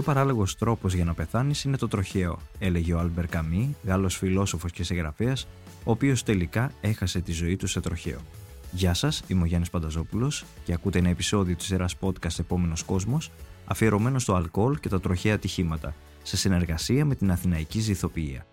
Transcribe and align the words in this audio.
πιο 0.00 0.12
παράλογος 0.12 0.56
τρόπος 0.56 0.94
για 0.94 1.04
να 1.04 1.14
πεθάνεις 1.14 1.64
είναι 1.64 1.76
το 1.76 1.88
τροχαίο, 1.88 2.38
έλεγε 2.58 2.94
ο 2.94 2.98
Άλμπερ 2.98 3.26
Καμύ, 3.26 3.76
Γάλλος 3.84 4.16
φιλόσοφος 4.16 4.72
και 4.72 4.82
συγγραφέας, 4.82 5.46
ο 5.84 5.90
οποίος 5.90 6.22
τελικά 6.22 6.72
έχασε 6.80 7.20
τη 7.20 7.32
ζωή 7.32 7.56
του 7.56 7.66
σε 7.66 7.80
τροχαίο. 7.80 8.18
Γεια 8.72 8.94
σας, 8.94 9.22
είμαι 9.26 9.42
ο 9.42 9.44
Γιάννης 9.44 9.70
Πανταζόπουλος 9.70 10.44
και 10.64 10.72
ακούτε 10.72 10.98
ένα 10.98 11.08
επεισόδιο 11.08 11.56
της 11.56 11.66
σειράς 11.66 11.86
podcast 12.00 12.38
Επόμενος 12.38 12.82
Κόσμος, 12.82 13.30
αφιερωμένο 13.64 14.18
στο 14.18 14.34
αλκοόλ 14.34 14.80
και 14.80 14.88
τα 14.88 15.00
τροχαία 15.00 15.34
ατυχήματα, 15.34 15.94
σε 16.22 16.36
συνεργασία 16.36 17.04
με 17.04 17.14
την 17.14 17.30
Αθηναϊκή 17.30 17.80
Ζυθοποιία. 17.80 18.46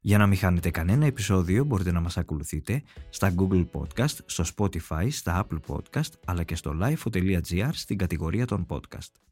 Για 0.00 0.18
να 0.18 0.26
μην 0.26 0.38
χάνετε 0.38 0.70
κανένα 0.70 1.06
επεισόδιο 1.06 1.64
μπορείτε 1.64 1.92
να 1.92 2.00
μας 2.00 2.16
ακολουθείτε 2.16 2.82
στα 3.08 3.34
Google 3.36 3.66
Podcast, 3.72 4.16
στο 4.26 4.44
Spotify, 4.56 5.06
στα 5.10 5.46
Apple 5.46 5.74
Podcast 5.74 6.10
αλλά 6.24 6.42
και 6.42 6.56
στο 6.56 6.74
lifo.gr 6.82 7.70
στην 7.72 7.98
κατηγορία 7.98 8.46
των 8.46 8.66
podcast. 8.68 9.25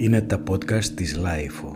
Είναι 0.00 0.20
τα 0.20 0.42
podcast 0.50 0.84
της 0.84 1.18
Lifeo. 1.18 1.74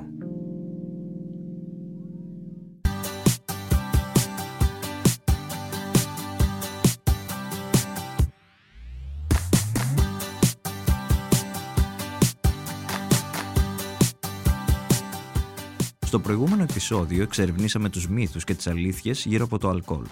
Στο 16.06 16.18
προηγούμενο 16.18 16.62
επεισόδιο 16.62 17.23
εξερευνήσαμε 17.23 17.88
τους 17.88 18.09
μύθους 18.09 18.45
και 18.45 18.54
τις 18.54 18.66
αλήθειες 18.66 19.24
γύρω 19.24 19.45
από 19.45 19.59
το 19.59 19.68
αλκοόλ. 19.68 20.04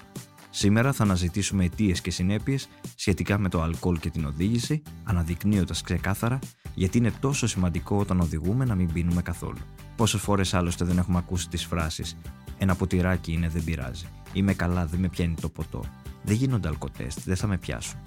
Σήμερα 0.54 0.92
θα 0.92 1.02
αναζητήσουμε 1.02 1.64
αιτίες 1.64 2.00
και 2.00 2.10
συνέπειες 2.10 2.68
σχετικά 2.94 3.38
με 3.38 3.48
το 3.48 3.62
αλκοόλ 3.62 3.98
και 3.98 4.10
την 4.10 4.24
οδήγηση, 4.24 4.82
αναδεικνύοντας 5.04 5.82
ξεκάθαρα 5.82 6.38
γιατί 6.74 6.98
είναι 6.98 7.12
τόσο 7.20 7.46
σημαντικό 7.46 7.96
όταν 7.96 8.20
οδηγούμε 8.20 8.64
να 8.64 8.74
μην 8.74 8.92
πίνουμε 8.92 9.22
καθόλου. 9.22 9.58
Πόσες 9.96 10.20
φορές 10.20 10.54
άλλωστε 10.54 10.84
δεν 10.84 10.98
έχουμε 10.98 11.18
ακούσει 11.18 11.48
τις 11.48 11.64
φράσεις 11.64 12.16
Ένα 12.58 12.74
ποτηράκι 12.74 13.32
είναι, 13.32 13.48
δεν 13.48 13.64
πειράζει. 13.64 14.06
Είμαι 14.32 14.54
καλά, 14.54 14.86
δεν 14.86 15.00
με 15.00 15.08
πιάνει 15.08 15.34
το 15.40 15.48
ποτό. 15.48 15.84
Δεν 16.22 16.36
γίνονται 16.36 16.68
αλκοτέστ, 16.68 17.18
δεν 17.24 17.36
θα 17.36 17.46
με 17.46 17.58
πιάσουν. 17.58 17.98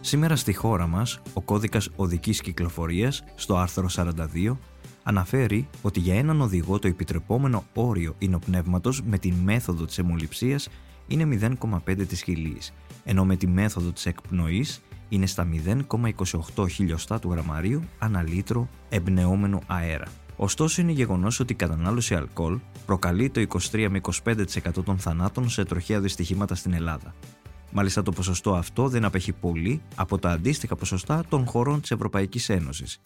Σήμερα 0.00 0.36
στη 0.36 0.52
χώρα 0.52 0.86
μας, 0.86 1.20
ο 1.32 1.40
κώδικας 1.40 1.88
οδικής 1.96 2.40
κυκλοφορίας, 2.40 3.24
στο 3.34 3.56
άρθρο 3.56 3.88
42, 3.88 4.58
αναφέρει 5.04 5.68
ότι 5.82 6.00
για 6.00 6.14
έναν 6.14 6.40
οδηγό 6.40 6.78
το 6.78 6.88
επιτρεπόμενο 6.88 7.64
όριο 7.74 8.14
υνοπνεύματος 8.18 9.02
με 9.02 9.18
τη 9.18 9.32
μέθοδο 9.32 9.84
της 9.84 9.98
αιμοληψίας 9.98 10.68
είναι 11.06 11.56
0,5 11.60 12.06
της 12.06 12.22
χιλίης, 12.22 12.72
ενώ 13.04 13.24
με 13.24 13.36
τη 13.36 13.46
μέθοδο 13.46 13.90
της 13.90 14.06
εκπνοής 14.06 14.82
είναι 15.08 15.26
στα 15.26 15.48
0,28 16.54 16.70
χιλιοστά 16.70 17.18
του 17.18 17.30
γραμμαρίου 17.30 17.82
ανά 17.98 18.22
λίτρο 18.22 18.68
εμπνεόμενου 18.88 19.58
αέρα. 19.66 20.06
Ωστόσο, 20.36 20.80
είναι 20.80 20.92
γεγονός 20.92 21.40
ότι 21.40 21.52
η 21.52 21.56
κατανάλωση 21.56 22.14
αλκοόλ 22.14 22.58
προκαλεί 22.86 23.30
το 23.30 23.40
23 23.70 23.86
με 23.90 24.00
25% 24.24 24.84
των 24.84 24.98
θανάτων 24.98 25.48
σε 25.48 25.64
τροχαία 25.64 26.00
δυστυχήματα 26.00 26.54
στην 26.54 26.72
Ελλάδα. 26.72 27.14
Μάλιστα, 27.72 28.02
το 28.02 28.12
ποσοστό 28.12 28.54
αυτό 28.54 28.88
δεν 28.88 29.04
απέχει 29.04 29.32
πολύ 29.32 29.82
από 29.94 30.18
τα 30.18 30.30
αντίστοιχα 30.30 30.76
ποσοστά 30.76 31.24
των 31.28 31.46
χωρών 31.46 31.80
της 31.80 31.90
Ευρωπαϊκής 31.90 32.48
Ένωσης. 32.48 33.00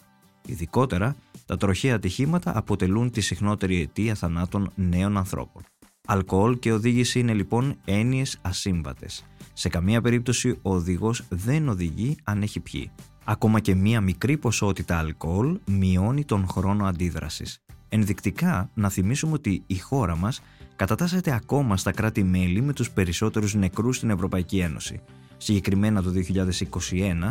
Ειδικότερα, 0.45 1.15
τα 1.45 1.57
τροχαία 1.57 1.95
ατυχήματα 1.95 2.57
αποτελούν 2.57 3.11
τη 3.11 3.21
συχνότερη 3.21 3.81
αιτία 3.81 4.15
θανάτων 4.15 4.71
νέων 4.75 5.17
ανθρώπων. 5.17 5.63
Αλκοόλ 6.07 6.59
και 6.59 6.71
οδήγηση 6.71 7.19
είναι 7.19 7.33
λοιπόν 7.33 7.75
έννοιες 7.85 8.37
ασύμβατες. 8.41 9.25
Σε 9.53 9.69
καμία 9.69 10.01
περίπτωση 10.01 10.49
ο 10.61 10.73
οδηγός 10.73 11.23
δεν 11.29 11.69
οδηγεί 11.69 12.17
αν 12.23 12.41
έχει 12.41 12.59
πιει. 12.59 12.91
Ακόμα 13.23 13.59
και 13.59 13.75
μία 13.75 14.01
μικρή 14.01 14.37
ποσότητα 14.37 14.97
αλκοόλ 14.97 15.59
μειώνει 15.65 16.25
τον 16.25 16.47
χρόνο 16.47 16.85
αντίδρασης. 16.85 17.63
Ενδεικτικά, 17.89 18.69
να 18.73 18.89
θυμίσουμε 18.89 19.33
ότι 19.33 19.63
η 19.67 19.77
χώρα 19.77 20.15
μας 20.15 20.41
κατατάσσεται 20.75 21.33
ακόμα 21.33 21.77
στα 21.77 21.91
κράτη-μέλη 21.91 22.61
με 22.61 22.73
τους 22.73 22.91
περισσότερους 22.91 23.53
νεκρούς 23.53 23.97
στην 23.97 24.09
Ευρωπαϊκή 24.09 24.59
Ένωση. 24.59 25.01
Συγκεκριμένα 25.41 26.01
το 26.01 26.11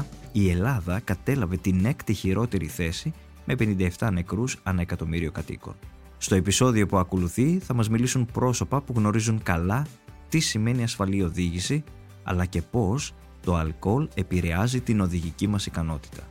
2021, 0.01 0.05
η 0.33 0.51
Ελλάδα 0.51 1.01
κατέλαβε 1.01 1.57
την 1.57 1.85
έκτη 1.85 2.13
χειρότερη 2.13 2.67
θέση 2.67 3.13
με 3.45 3.55
57 3.99 4.09
νεκρούς 4.13 4.59
ανά 4.63 4.81
εκατομμύριο 4.81 5.31
κατοίκων. 5.31 5.75
Στο 6.19 6.35
επεισόδιο 6.35 6.87
που 6.87 6.99
ακολουθεί 6.99 7.59
θα 7.59 7.75
μας 7.75 7.89
μιλήσουν 7.89 8.27
πρόσωπα 8.33 8.81
που 8.81 8.93
γνωρίζουν 8.97 9.43
καλά 9.43 9.87
τι 10.29 10.39
σημαίνει 10.39 10.83
ασφαλή 10.83 11.23
οδήγηση, 11.23 11.85
αλλά 12.23 12.45
και 12.45 12.63
πώς 12.63 13.15
το 13.45 13.55
αλκοόλ 13.55 14.09
επηρεάζει 14.15 14.81
την 14.81 15.01
οδηγική 15.01 15.47
μας 15.47 15.67
ικανότητα. 15.67 16.23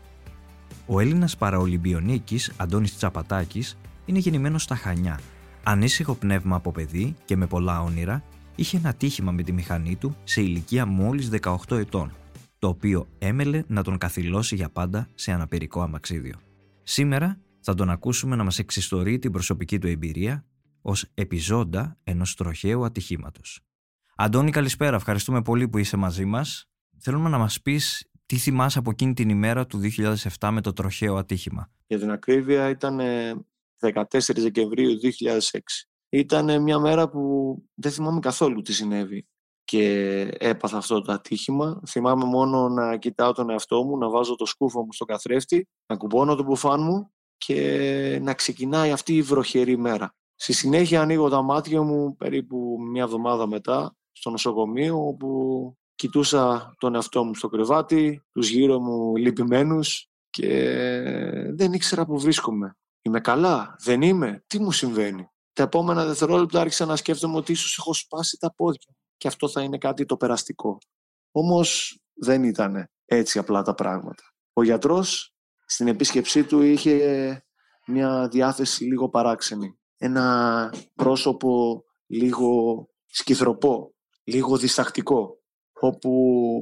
Ο 0.86 1.00
Έλληνας 1.00 1.38
παραολυμπιονίκης 1.38 2.52
Αντώνης 2.58 2.98
Τσαπατάκης 2.98 3.78
είναι 4.06 4.20
γεννημένος 4.20 4.64
στα 4.64 4.76
Χανιά. 4.76 5.20
Ανήσυχο 5.64 6.14
πνεύμα 6.14 6.56
από 6.56 6.72
παιδί 6.72 7.16
και 7.26 7.38
με 7.38 7.46
πολλά 7.48 7.82
όνειρα, 7.82 8.24
είχε 8.58 8.78
ένα 8.78 8.94
τύχημα 8.94 9.32
με 9.32 9.44
τη 9.44 9.52
μηχανή 9.52 9.96
του 9.96 10.16
σε 10.24 10.42
ηλικία 10.42 10.86
μόλις 10.86 11.30
18 11.42 11.58
ετών, 11.70 12.14
το 12.60 12.68
οποίο 12.68 13.08
έμελε 13.18 13.64
να 13.68 13.84
τον 13.84 13.98
καθυλώσει 13.98 14.56
για 14.56 14.70
πάντα 14.70 15.08
σε 15.16 15.32
αναπηρικό 15.32 15.82
αμαξίδιο. 15.82 16.36
Σήμερα 16.84 17.42
θα 17.60 17.74
τον 17.74 17.90
ακούσουμε 17.90 18.36
να 18.36 18.44
μας 18.44 18.60
εξιστορεί 18.60 19.20
την 19.20 19.32
προσωπική 19.32 19.80
του 19.80 19.88
εμπειρία 19.88 20.46
ως 20.82 21.06
επιζώντα 21.14 21.98
ενός 22.04 22.36
τροχαίου 22.36 22.86
ατυχήματος. 22.86 23.62
Αντώνη, 24.16 24.52
καλησπέρα. 24.52 24.96
Ευχαριστούμε 24.96 25.42
πολύ 25.42 25.68
που 25.68 25.78
είσαι 25.78 25.98
μαζί 25.98 26.26
μας. 26.26 26.70
Θέλουμε 26.98 27.30
να 27.30 27.38
μας 27.38 27.62
πεις 27.62 28.10
τι 28.26 28.38
θυμάσαι 28.38 28.80
από 28.80 28.90
εκείνη 28.90 29.14
την 29.14 29.30
ημέρα 29.30 29.66
του 29.66 29.80
2007 30.40 30.50
με 30.52 30.62
το 30.62 30.74
τροχαίο 30.74 31.16
ατύχημα. 31.16 31.72
Για 31.88 32.00
την 32.00 32.12
ακρίβεια 32.12 32.70
ήταν 32.70 33.00
14 33.80 34.04
Δεκεμβρίου 34.36 34.90
2006. 35.52 35.87
Ήταν 36.10 36.62
μια 36.62 36.80
μέρα 36.80 37.10
που 37.10 37.56
δεν 37.74 37.92
θυμάμαι 37.92 38.20
καθόλου 38.20 38.62
τι 38.62 38.74
συνέβη 38.74 39.28
και 39.64 40.22
έπαθα 40.38 40.78
αυτό 40.78 41.02
το 41.02 41.12
ατύχημα. 41.12 41.82
Θυμάμαι 41.88 42.26
μόνο 42.26 42.70
να 42.70 42.98
κοιτάω 42.98 43.34
τον 43.34 43.50
εαυτό 43.50 43.84
μου, 43.84 43.98
να 43.98 44.10
βάζω 44.10 44.36
το 44.36 44.46
σκούφο 44.46 44.82
μου 44.82 44.94
στο 44.94 45.06
καθρέφτη, 45.06 45.68
να 45.88 45.98
κουμπώνω 45.98 46.36
το 46.36 46.44
μπουφάν 46.44 46.84
μου 46.84 47.12
και 47.38 48.20
να 48.22 48.34
ξεκινάει 48.34 48.92
αυτή 48.92 49.16
η 49.16 49.22
βροχερή 49.22 49.78
μέρα. 49.78 50.16
Στη 50.36 50.54
συνέχεια 50.54 51.02
ανοίγω 51.02 51.30
τα 51.30 51.42
μάτια 51.42 51.82
μου 51.82 52.16
περίπου 52.16 52.78
μια 52.92 53.04
εβδομάδα 53.04 53.48
μετά 53.48 53.96
στο 54.12 54.30
νοσοκομείο 54.30 55.08
όπου 55.08 55.74
κοιτούσα 55.96 56.76
τον 56.78 56.96
εαυτό 56.96 57.24
μου 57.24 57.36
στο 57.36 57.48
κρεβάτι, 57.48 58.22
τους 58.32 58.50
γύρω 58.50 58.80
μου 58.80 59.16
λυπημένους 59.16 60.10
και 60.30 60.50
δεν 61.54 61.74
ήξερα 61.74 62.06
που 62.06 62.20
βρίσκομαι. 62.20 62.76
Είμαι 63.02 63.20
καλά, 63.20 63.76
δεν 63.80 64.02
είμαι, 64.02 64.44
τι 64.48 64.60
μου 64.60 64.72
συμβαίνει; 64.72 65.30
Τα 65.58 65.64
επόμενα 65.64 66.06
δευτερόλεπτα 66.06 66.62
άρχισα 66.62 66.86
να 66.86 66.96
σκέφτομαι 66.96 67.38
ότι 67.38 67.52
ίσως 67.52 67.78
έχω 67.78 67.94
σπάσει 67.94 68.38
τα 68.38 68.54
πόδια 68.54 68.96
και 69.18 69.28
αυτό 69.28 69.50
θα 69.50 69.62
είναι 69.62 69.78
κάτι 69.78 70.06
το 70.06 70.18
περαστικό. 70.18 70.78
Όμως 71.32 72.00
δεν 72.14 72.44
ήταν 72.44 72.90
έτσι 73.06 73.40
απλά 73.40 73.62
τα 73.62 73.74
πράγματα. 73.74 74.24
Ο 74.54 74.64
γιατρός 74.64 75.34
στην 75.66 75.88
επίσκεψή 75.88 76.44
του 76.44 76.62
είχε 76.62 77.46
μια 77.88 78.28
διάθεση 78.28 78.84
λίγο 78.84 79.10
παράξενη. 79.10 79.80
Ένα 79.98 80.74
πρόσωπο 80.94 81.84
λίγο 82.08 82.86
σκυθροπό, 83.06 83.96
λίγο 84.24 84.58
διστακτικό, 84.58 85.42
όπου 85.80 86.10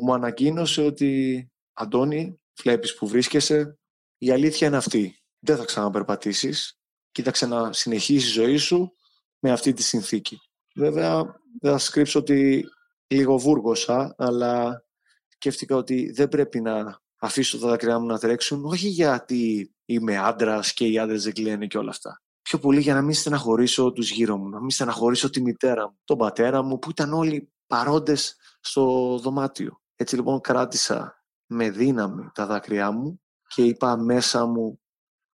μου 0.01 0.13
ανακοίνωσε 0.13 0.81
ότι 0.81 1.51
«Αντώνη, 1.73 2.39
βλέπεις 2.61 2.95
που 2.95 3.07
βρίσκεσαι, 3.07 3.79
η 4.17 4.31
αλήθεια 4.31 4.67
είναι 4.67 4.77
αυτή. 4.77 5.19
Δεν 5.39 5.57
θα 5.57 5.65
ξαναπερπατήσεις, 5.65 6.79
κοίταξε 7.15 7.45
να 7.45 7.73
συνεχίσει 7.73 8.27
η 8.27 8.31
ζωή 8.31 8.57
σου 8.57 8.93
με 9.39 9.51
αυτή 9.51 9.73
τη 9.73 9.83
συνθήκη». 9.83 10.39
Βέβαια, 10.75 11.23
δεν 11.61 11.71
θα 11.71 11.77
σας 11.77 11.89
κρύψω 11.89 12.19
ότι 12.19 12.65
λίγο 13.07 13.37
βούργωσα, 13.37 14.15
αλλά 14.17 14.83
σκέφτηκα 15.27 15.75
ότι 15.75 16.11
δεν 16.11 16.29
πρέπει 16.29 16.61
να 16.61 17.01
αφήσω 17.17 17.59
τα 17.59 17.67
δάκρυά 17.67 17.99
μου 17.99 18.05
να 18.05 18.19
τρέξουν, 18.19 18.65
όχι 18.65 18.87
γιατί 18.87 19.73
είμαι 19.85 20.17
άντρας 20.17 20.73
και 20.73 20.87
οι 20.87 20.99
άντρες 20.99 21.23
δεν 21.23 21.33
κλαίνουν 21.33 21.67
και 21.67 21.77
όλα 21.77 21.89
αυτά. 21.89 22.21
Πιο 22.41 22.59
πολύ 22.59 22.79
για 22.79 22.93
να 22.93 23.01
μην 23.01 23.13
στεναχωρήσω 23.13 23.91
τους 23.91 24.09
γύρω 24.09 24.37
μου, 24.37 24.49
να 24.49 24.59
μην 24.59 24.69
στεναχωρήσω 24.69 25.29
τη 25.29 25.41
μητέρα 25.41 25.87
μου, 25.89 25.99
τον 26.03 26.17
πατέρα 26.17 26.61
μου, 26.61 26.79
που 26.79 26.89
ήταν 26.89 27.13
όλοι 27.13 27.51
παρόντες 27.67 28.35
στο 28.59 29.17
δωμάτιο. 29.21 29.81
Έτσι 29.95 30.15
λοιπόν 30.15 30.41
κράτησα 30.41 31.23
με 31.45 31.69
δύναμη 31.69 32.29
τα 32.33 32.45
δάκρυά 32.45 32.91
μου 32.91 33.21
και 33.47 33.63
είπα 33.63 33.97
μέσα 33.97 34.45
μου 34.45 34.79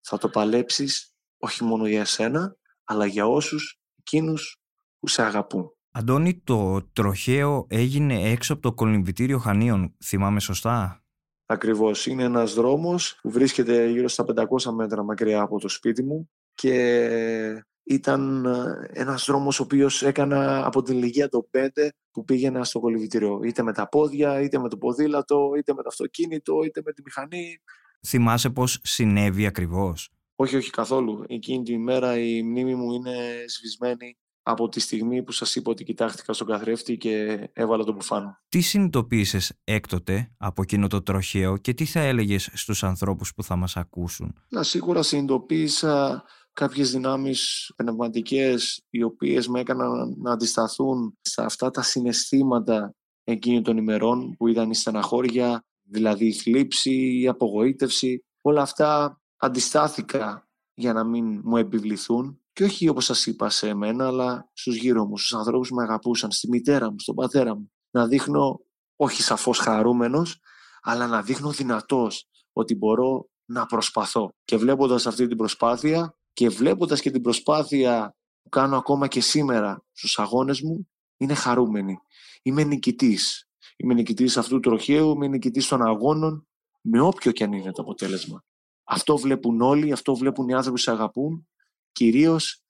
θα 0.00 0.18
το 0.18 0.28
παλέψεις 0.28 1.11
όχι 1.44 1.64
μόνο 1.64 1.86
για 1.86 2.00
εσένα, 2.00 2.56
αλλά 2.84 3.06
για 3.06 3.26
όσους 3.26 3.80
εκείνους 3.98 4.56
που 4.98 5.08
σε 5.08 5.22
αγαπούν. 5.22 5.76
Αντώνη, 5.90 6.40
το 6.44 6.82
τροχαίο 6.92 7.66
έγινε 7.68 8.30
έξω 8.30 8.52
από 8.52 8.62
το 8.62 8.72
κολυμβητήριο 8.72 9.38
Χανίων, 9.38 9.96
θυμάμαι 10.04 10.40
σωστά; 10.40 11.04
Ακριβώς. 11.46 12.06
Είναι 12.06 12.22
ένας 12.22 12.54
δρόμος 12.54 13.18
που 13.22 13.30
βρίσκεται 13.30 13.86
γύρω 13.86 14.08
στα 14.08 14.24
500 14.24 14.72
μέτρα 14.72 15.02
μακριά 15.02 15.40
από 15.42 15.58
το 15.58 15.68
σπίτι 15.68 16.02
μου 16.02 16.30
και 16.54 17.64
ήταν 17.82 18.44
ε, 18.44 19.00
ένας 19.00 19.24
δρόμος 19.24 19.60
ο 19.60 19.62
οποίος 19.62 20.02
έκανα 20.02 20.66
από 20.66 20.82
την 20.82 20.96
ηλικία 20.96 21.28
των 21.28 21.48
5 21.50 21.88
που 22.10 22.24
πήγαινα 22.24 22.64
στο 22.64 22.80
κολυβητήριο. 22.80 23.40
Είτε 23.44 23.62
με 23.62 23.72
τα 23.72 23.88
πόδια, 23.88 24.40
είτε 24.40 24.58
με 24.58 24.68
το 24.68 24.76
ποδήλατο, 24.76 25.52
είτε 25.58 25.74
με 25.74 25.82
το 25.82 25.88
αυτοκίνητο, 25.88 26.62
είτε 26.64 26.82
με 26.84 26.92
τη 26.92 27.02
μηχανή. 27.02 27.62
Θυμάσαι 28.06 28.50
πώς 28.50 28.78
συνέβη 28.82 29.46
ακριβώς; 29.46 30.10
Όχι, 30.42 30.56
όχι 30.56 30.70
καθόλου. 30.70 31.24
Εκείνη 31.26 31.62
τη 31.62 31.78
μέρα 31.78 32.18
η 32.18 32.42
μνήμη 32.42 32.74
μου 32.74 32.92
είναι 32.92 33.44
σβησμένη 33.46 34.16
από 34.42 34.68
τη 34.68 34.80
στιγμή 34.80 35.22
που 35.22 35.32
σας 35.32 35.54
είπα 35.54 35.70
ότι 35.70 35.84
κοιτάχτηκα 35.84 36.32
στον 36.32 36.46
καθρέφτη 36.46 36.96
και 36.96 37.48
έβαλα 37.52 37.84
τον 37.84 37.94
μπουφάνο. 37.94 38.38
Τι 38.48 38.60
συνειδητοποίησες 38.60 39.52
έκτοτε 39.64 40.32
από 40.36 40.62
εκείνο 40.62 40.86
το 40.86 41.02
τροχαίο 41.02 41.56
και 41.56 41.74
τι 41.74 41.84
θα 41.84 42.00
έλεγες 42.00 42.50
στους 42.52 42.84
ανθρώπους 42.84 43.34
που 43.34 43.42
θα 43.42 43.56
μας 43.56 43.76
ακούσουν; 43.76 44.34
Να 44.48 44.62
σίγουρα 44.62 45.02
συνειδητοποίησα 45.02 46.24
κάποιες 46.52 46.90
δυνάμεις 46.90 47.72
πνευματικές 47.76 48.82
οι 48.90 49.02
οποίες 49.02 49.48
με 49.48 49.60
έκαναν 49.60 50.14
να 50.18 50.32
αντισταθούν 50.32 51.18
σε 51.20 51.42
αυτά 51.42 51.70
τα 51.70 51.82
συναισθήματα 51.82 52.94
εκείνη 53.24 53.62
των 53.62 53.76
ημερών 53.76 54.34
που 54.36 54.46
ήταν 54.48 54.70
η 54.70 54.74
στεναχώρια, 54.74 55.64
δηλαδή 55.82 56.26
η 56.26 56.32
θλίψη, 56.32 57.20
η 57.20 57.28
απογοήτευση. 57.28 58.24
Όλα 58.40 58.62
αυτά 58.62 59.16
αντιστάθηκα 59.44 60.48
για 60.74 60.92
να 60.92 61.04
μην 61.04 61.40
μου 61.44 61.56
επιβληθούν 61.56 62.40
και 62.52 62.64
όχι 62.64 62.88
όπως 62.88 63.04
σας 63.04 63.26
είπα 63.26 63.50
σε 63.50 63.68
εμένα, 63.68 64.06
αλλά 64.06 64.50
στους 64.52 64.76
γύρω 64.76 65.06
μου, 65.06 65.18
στους 65.18 65.34
ανθρώπους 65.34 65.68
που 65.68 65.74
με 65.74 65.82
αγαπούσαν, 65.82 66.30
στη 66.30 66.48
μητέρα 66.48 66.90
μου, 66.90 66.98
στον 66.98 67.14
πατέρα 67.14 67.54
μου. 67.54 67.72
Να 67.90 68.06
δείχνω, 68.06 68.60
όχι 68.96 69.22
σαφώς 69.22 69.58
χαρούμενος, 69.58 70.40
αλλά 70.82 71.06
να 71.06 71.22
δείχνω 71.22 71.50
δυνατός 71.50 72.28
ότι 72.52 72.74
μπορώ 72.74 73.28
να 73.44 73.66
προσπαθώ. 73.66 74.34
Και 74.44 74.56
βλέποντας 74.56 75.06
αυτή 75.06 75.26
την 75.26 75.36
προσπάθεια 75.36 76.16
και 76.32 76.48
βλέποντας 76.48 77.00
και 77.00 77.10
την 77.10 77.22
προσπάθεια 77.22 78.16
που 78.42 78.48
κάνω 78.48 78.76
ακόμα 78.76 79.08
και 79.08 79.20
σήμερα 79.20 79.84
στους 79.92 80.18
αγώνες 80.18 80.60
μου, 80.60 80.88
είναι 81.16 81.34
χαρούμενη. 81.34 81.98
Είμαι 82.42 82.64
νικητής. 82.64 83.48
Είμαι 83.76 83.94
νικητής 83.94 84.36
αυτού 84.36 84.54
του 84.54 84.60
τροχαίου, 84.60 85.10
είμαι 85.10 85.26
νικητής 85.26 85.68
των 85.68 85.82
αγώνων, 85.82 86.46
με 86.80 87.00
όποιο 87.00 87.32
και 87.32 87.44
αν 87.44 87.52
είναι 87.52 87.72
το 87.72 87.82
αποτέλεσμα. 87.82 88.44
Αυτό 88.92 89.16
βλέπουν 89.16 89.60
όλοι, 89.60 89.92
αυτό 89.92 90.14
βλέπουν 90.14 90.48
οι 90.48 90.54
άνθρωποι 90.54 90.76
που 90.76 90.82
σε 90.82 90.90
αγαπούν. 90.90 91.48
Κυρίως 91.92 92.62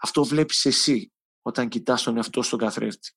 αυτό 0.00 0.24
βλέπεις 0.24 0.64
εσύ 0.64 1.12
όταν 1.42 1.68
κοιτάς 1.68 2.02
τον 2.02 2.16
εαυτό 2.16 2.42
στον 2.42 2.58
καθρέφτη. 2.58 3.12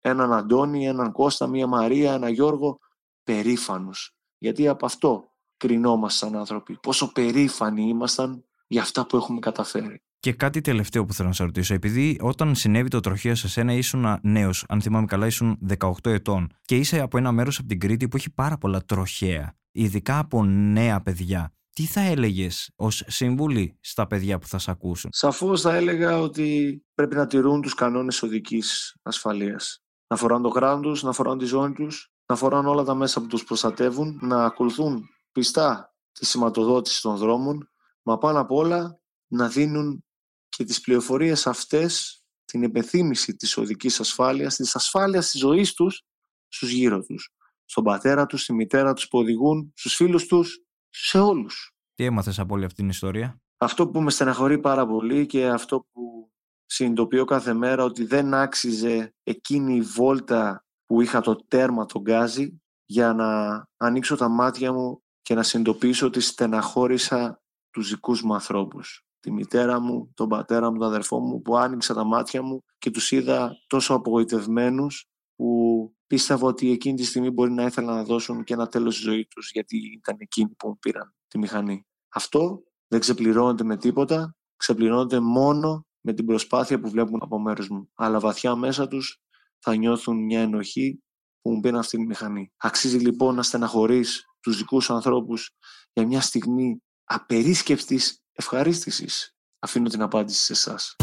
Έναν 0.00 0.32
Αντώνη, 0.32 0.86
έναν 0.86 1.12
Κώστα, 1.12 1.46
μία 1.46 1.66
Μαρία, 1.66 2.12
έναν 2.12 2.32
Γιώργο, 2.32 2.78
περήφανους. 3.24 4.16
Γιατί 4.38 4.68
από 4.68 4.86
αυτό 4.86 5.32
κρινόμασταν 5.56 6.36
άνθρωποι. 6.36 6.78
Πόσο 6.82 7.12
περήφανοι 7.12 7.88
ήμασταν 7.88 8.44
για 8.66 8.82
αυτά 8.82 9.06
που 9.06 9.16
έχουμε 9.16 9.38
καταφέρει. 9.38 10.02
Και 10.20 10.32
κάτι 10.32 10.60
τελευταίο 10.60 11.04
που 11.04 11.12
θέλω 11.12 11.28
να 11.28 11.34
σε 11.34 11.44
ρωτήσω, 11.44 11.74
επειδή 11.74 12.18
όταν 12.20 12.54
συνέβη 12.54 12.88
το 12.88 13.00
τροχείο 13.00 13.34
σε 13.34 13.48
σένα 13.48 13.72
ήσουν 13.72 14.18
νέος, 14.22 14.64
αν 14.68 14.80
θυμάμαι 14.80 15.06
καλά, 15.06 15.26
ήσουν 15.26 15.58
18 15.78 15.90
ετών 16.02 16.52
και 16.62 16.76
είσαι 16.76 17.00
από 17.00 17.18
ένα 17.18 17.32
μέρος 17.32 17.58
από 17.58 17.68
την 17.68 17.80
Κρήτη 17.80 18.08
που 18.08 18.16
έχει 18.16 18.30
πάρα 18.30 18.58
πολλά 18.58 18.84
τροχαία, 18.84 19.56
ειδικά 19.72 20.18
από 20.18 20.44
νέα 20.44 21.00
παιδιά. 21.00 21.52
Τι 21.78 21.86
θα 21.86 22.00
έλεγες 22.00 22.70
ως 22.76 23.04
σύμβουλη 23.06 23.78
στα 23.80 24.06
παιδιά 24.06 24.38
που 24.38 24.46
θα 24.46 24.58
σε 24.58 24.70
ακούσουν; 24.70 25.10
Σαφώς 25.12 25.60
θα 25.60 25.74
έλεγα 25.74 26.18
ότι 26.18 26.80
πρέπει 26.94 27.14
να 27.14 27.26
τηρούν 27.26 27.62
τους 27.62 27.74
κανόνες 27.74 28.22
οδικής 28.22 28.96
ασφαλείας. 29.02 29.82
Να 30.08 30.16
φοράνε 30.16 30.42
το 30.42 30.48
κράτο 30.48 30.96
να 31.02 31.12
φοράνε 31.12 31.38
τη 31.38 31.44
ζώνη 31.44 31.74
τους, 31.74 32.12
να 32.26 32.36
φοράνε 32.36 32.68
όλα 32.68 32.84
τα 32.84 32.94
μέσα 32.94 33.20
που 33.20 33.26
τους 33.26 33.44
προστατεύουν, 33.44 34.18
να 34.22 34.44
ακολουθούν 34.44 35.08
πιστά 35.32 35.94
τη 36.12 36.26
σηματοδότηση 36.26 37.02
των 37.02 37.16
δρόμων, 37.16 37.70
μα 38.02 38.18
πάνω 38.18 38.40
απ' 38.40 38.52
όλα 38.52 39.00
να 39.26 39.48
δίνουν 39.48 40.04
και 40.48 40.64
τις 40.64 40.80
πληροφορίες 40.80 41.46
αυτές, 41.46 42.22
την 42.44 42.62
επεθύμηση 42.62 43.36
της 43.36 43.56
οδικής 43.56 44.00
ασφάλειας, 44.00 44.56
της 44.56 44.74
ασφάλειας 44.74 45.30
της 45.30 45.40
ζωής 45.40 45.72
τους 45.74 46.04
στους 46.48 46.70
γύρω 46.70 47.02
τους. 47.02 47.30
Στον 47.64 47.84
πατέρα 47.84 48.26
τους, 48.26 48.42
στη 48.42 48.52
μητέρα 48.52 48.92
τους 48.92 49.08
που 49.08 49.18
οδηγούν, 49.18 49.72
στους 49.76 49.94
φίλους 49.94 50.26
τους, 50.26 50.62
σε 50.88 51.18
όλους. 51.18 51.72
Τι 51.94 52.04
έμαθες 52.04 52.38
από 52.38 52.54
όλη 52.54 52.64
αυτή 52.64 52.76
την 52.76 52.88
ιστορία; 52.88 53.40
Αυτό 53.56 53.88
που 53.88 54.00
με 54.00 54.10
στεναχωρεί 54.10 54.58
πάρα 54.58 54.86
πολύ 54.86 55.26
και 55.26 55.48
αυτό 55.48 55.86
που 55.92 56.30
συνειδητοποιώ 56.66 57.24
κάθε 57.24 57.52
μέρα 57.52 57.84
ότι 57.84 58.04
δεν 58.04 58.34
άξιζε 58.34 59.14
εκείνη 59.22 59.76
η 59.76 59.80
βόλτα 59.80 60.64
που 60.84 61.00
είχα 61.00 61.20
το 61.20 61.36
τέρμα 61.48 61.86
τον 61.86 62.02
γκάζι 62.02 62.60
για 62.86 63.12
να 63.12 63.62
ανοίξω 63.76 64.16
τα 64.16 64.28
μάτια 64.28 64.72
μου 64.72 65.02
και 65.22 65.34
να 65.34 65.42
συνειδητοποιήσω 65.42 66.06
ότι 66.06 66.20
στεναχώρησα 66.20 67.42
τους 67.70 67.90
δικούς 67.90 68.22
μου 68.22 68.34
ανθρώπους. 68.34 69.02
Τη 69.20 69.32
μητέρα 69.32 69.80
μου, 69.80 70.12
τον 70.14 70.28
πατέρα 70.28 70.70
μου, 70.70 70.78
τον 70.78 70.88
αδερφό 70.88 71.20
μου 71.20 71.42
που 71.42 71.56
άνοιξα 71.56 71.94
τα 71.94 72.04
μάτια 72.04 72.42
μου 72.42 72.64
και 72.78 72.90
τους 72.90 73.12
είδα 73.12 73.56
τόσο 73.66 73.94
απογοητευμένους 73.94 75.06
που 75.36 75.92
πίστευα 76.08 76.46
ότι 76.46 76.70
εκείνη 76.70 76.96
τη 76.96 77.04
στιγμή 77.04 77.30
μπορεί 77.30 77.52
να 77.52 77.62
ήθελαν 77.62 77.94
να 77.96 78.04
δώσουν 78.04 78.44
και 78.44 78.54
ένα 78.54 78.68
τέλος 78.68 78.94
στη 78.94 79.02
ζωή 79.02 79.26
τους 79.26 79.50
γιατί 79.50 79.76
ήταν 79.76 80.16
εκείνοι 80.18 80.48
που 80.48 80.68
μου 80.68 80.78
πήραν 80.78 81.14
τη 81.28 81.38
μηχανή. 81.38 81.86
Αυτό 82.08 82.62
δεν 82.88 83.00
ξεπληρώνεται 83.00 83.64
με 83.64 83.76
τίποτα, 83.76 84.36
ξεπληρώνεται 84.56 85.20
μόνο 85.20 85.86
με 86.00 86.12
την 86.12 86.26
προσπάθεια 86.26 86.80
που 86.80 86.90
βλέπουν 86.90 87.18
από 87.22 87.38
μέρους 87.38 87.68
μου. 87.68 87.90
Αλλά 87.94 88.20
βαθιά 88.20 88.54
μέσα 88.54 88.88
τους 88.88 89.20
θα 89.58 89.76
νιώθουν 89.76 90.24
μια 90.24 90.40
ενοχή 90.40 91.02
που 91.40 91.50
μου 91.50 91.60
πήραν 91.60 91.78
αυτή 91.78 91.96
τη 91.96 92.06
μηχανή. 92.06 92.52
Αξίζει 92.56 92.98
λοιπόν 92.98 93.34
να 93.34 93.42
στεναχωρείς 93.42 94.24
τους 94.40 94.56
δικούς 94.56 94.90
ανθρώπους 94.90 95.50
για 95.92 96.06
μια 96.06 96.20
στιγμή 96.20 96.82
απερίσκεπτης 97.04 98.22
ευχαρίστησης. 98.32 99.36
Αφήνω 99.58 99.88
την 99.88 100.02
απάντηση 100.02 100.42
σε 100.42 100.52
εσάς. 100.52 100.96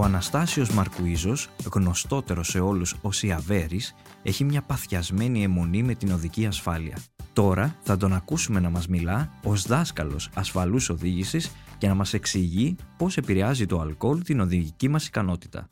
Ο 0.00 0.02
Αναστάσιος 0.02 0.74
Μαρκουίζος, 0.76 1.48
γνωστότερος 1.74 2.48
σε 2.48 2.60
όλους 2.60 2.90
ως 3.02 3.22
Ιαβέρης, 3.22 3.94
έχει 4.22 4.44
μια 4.44 4.62
παθιασμένη 4.68 5.42
αιμονή 5.42 5.82
με 5.82 5.94
την 5.94 6.10
οδική 6.16 6.46
ασφάλεια. 6.46 6.96
Τώρα 7.32 7.66
θα 7.88 7.96
τον 7.96 8.12
ακούσουμε 8.12 8.60
να 8.60 8.70
μας 8.70 8.88
μιλά 8.88 9.18
ως 9.44 9.66
δάσκαλος 9.66 10.30
ασφαλούς 10.36 10.88
οδήγησης 10.88 11.44
και 11.78 11.86
να 11.86 11.94
μας 11.94 12.14
εξηγεί 12.14 12.76
πώς 12.98 13.16
επηρεάζει 13.16 13.66
το 13.66 13.76
αλκοόλ 13.80 14.22
την 14.22 14.40
οδηγική 14.40 14.88
μας 14.88 15.06
ικανότητα. 15.06 15.68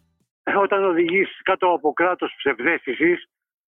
Όταν 0.64 0.84
οδηγείς 0.84 1.28
κάτω 1.42 1.66
από 1.76 1.92
κράτος 1.92 2.35
ψευδέστησης 2.37 3.28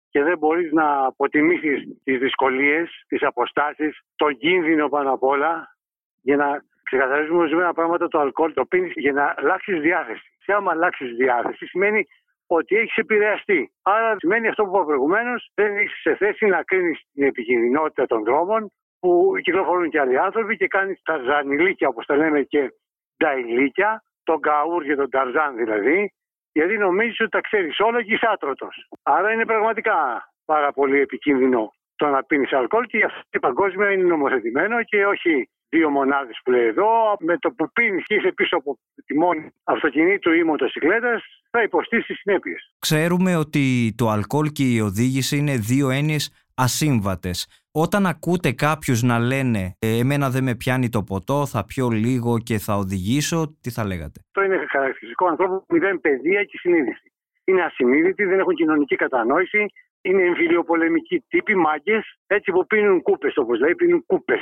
και 0.08 0.22
δεν 0.22 0.38
μπορείς 0.38 0.72
να 0.72 1.06
αποτιμήσεις 1.06 1.78
τις 2.04 2.18
δυσκολίες, 2.18 3.04
τις 3.08 3.22
αποστάσεις, 3.22 4.00
τον 4.16 4.36
κίνδυνο 4.36 4.88
πάνω 4.88 5.12
απ' 5.12 5.22
όλα, 5.22 5.76
για 6.20 6.36
να 6.36 6.64
ξεκαθαρίζουμε 6.84 7.38
ορισμένα 7.38 7.72
πράγματα 7.72 8.08
το 8.08 8.18
αλκοόλ 8.18 8.52
το 8.52 8.64
πίνεις 8.64 8.92
για 8.94 9.12
να 9.12 9.34
αλλάξεις 9.36 9.80
διάθεση. 9.80 10.28
Και 10.44 10.52
άμα 10.52 10.70
αλλάξεις 10.70 11.16
διάθεση 11.16 11.66
σημαίνει 11.66 12.06
ότι 12.46 12.76
έχεις 12.76 12.96
επηρεαστεί. 12.96 13.72
Άρα 13.82 14.16
σημαίνει 14.18 14.48
αυτό 14.48 14.64
που 14.64 14.70
είπα 14.74 14.84
προηγουμένως, 14.84 15.50
δεν 15.54 15.78
είσαι 15.78 15.96
σε 16.00 16.16
θέση 16.16 16.46
να 16.46 16.62
κρίνεις 16.62 17.00
την 17.12 17.24
επικίνδυνοτητα 17.24 18.06
των 18.06 18.24
δρόμων 18.24 18.70
που 19.00 19.32
κυκλοφορούν 19.42 19.90
και 19.90 20.00
άλλοι 20.00 20.18
άνθρωποι 20.18 20.56
και 20.56 20.66
κάνεις 20.66 21.00
τα 21.02 21.18
ζανιλίκια 21.18 21.88
όπως 21.88 22.06
τα 22.06 22.16
λέμε 22.16 22.42
και 22.42 22.72
τα 23.16 23.34
ηλίκια, 23.34 24.02
τον 24.22 24.40
καούρ 24.40 24.84
και 24.84 24.94
τον 24.94 25.10
ταρζάν 25.10 25.56
δηλαδή, 25.56 26.12
γιατί 26.52 26.78
νομίζεις 26.78 27.20
ότι 27.20 27.30
τα 27.30 27.40
ξέρεις 27.40 27.80
όλα 27.80 28.02
και 28.02 28.14
είσαι 28.14 28.28
άτρωτος. 28.32 28.88
Άρα 29.02 29.32
είναι 29.32 29.46
πραγματικά 29.46 30.28
πάρα 30.44 30.72
πολύ 30.72 31.00
επικίνδυνο 31.00 31.72
το 31.96 32.06
να 32.06 32.24
πίνεις 32.24 32.52
αλκοόλ 32.52 32.84
και 32.84 32.96
γι' 32.96 33.04
αυτό 33.04 33.38
παγκόσμια 33.40 33.90
είναι 33.90 34.02
νομοθετημένο 34.02 34.82
και 34.82 35.06
όχι 35.06 35.48
δύο 35.68 35.90
μονάδες 35.90 36.40
που 36.44 36.50
λέει 36.50 36.66
εδώ. 36.66 37.16
Με 37.20 37.38
το 37.38 37.50
που 37.50 37.72
πίνει 37.72 38.02
και 38.02 38.14
είσαι 38.14 38.32
πίσω 38.32 38.56
από 38.56 38.78
τιμόνι 39.06 39.50
αυτοκινήτου 39.64 40.32
ή 40.32 40.42
μοτοσυκλέτας 40.44 41.22
θα 41.50 41.62
υποστεί 41.62 42.02
τι 42.02 42.14
συνέπειες. 42.14 42.74
Ξέρουμε 42.78 43.36
ότι 43.36 43.94
το 43.96 44.08
αλκοόλ 44.08 44.48
και 44.52 44.64
η 44.64 44.80
οδήγηση 44.80 45.36
είναι 45.36 45.56
δύο 45.56 45.90
έννοιες 45.90 46.44
ασύμβατες. 46.54 47.46
Όταν 47.72 48.06
ακούτε 48.06 48.52
κάποιους 48.52 49.02
να 49.02 49.18
λένε 49.18 49.76
«Ε, 49.78 49.98
«εμένα 49.98 50.30
δεν 50.30 50.42
με 50.44 50.54
πιάνει 50.54 50.88
το 50.88 51.02
ποτό, 51.02 51.46
θα 51.46 51.64
πιω 51.64 51.88
λίγο 51.88 52.38
και 52.38 52.58
θα 52.58 52.74
οδηγήσω», 52.74 53.56
τι 53.60 53.70
θα 53.70 53.84
λέγατε; 53.84 54.20
Αυτό 54.26 54.42
είναι 54.42 54.66
χαρακτηριστικό 54.68 55.26
ανθρώπου 55.26 55.56
που 55.58 55.74
μηδέν 55.74 56.00
παιδεία 56.00 56.44
και 56.44 56.58
συνείδηση. 56.58 57.12
Είναι 57.44 57.62
ασυνείδητοι, 57.62 58.24
δεν 58.24 58.38
έχουν 58.38 58.54
κοινωνική 58.54 58.96
κατανόηση, 58.96 59.66
είναι 60.00 60.22
εμφυλιοπολεμικοί 60.22 61.24
τύποι, 61.28 61.54
μάγκες, 61.56 62.18
έτσι 62.26 62.52
που 62.52 62.66
πίνουν 62.66 63.02
κούπες, 63.02 63.36
όπως 63.36 63.60
λέει, 63.60 63.74
πίνουν 63.74 64.06
κούπες 64.06 64.40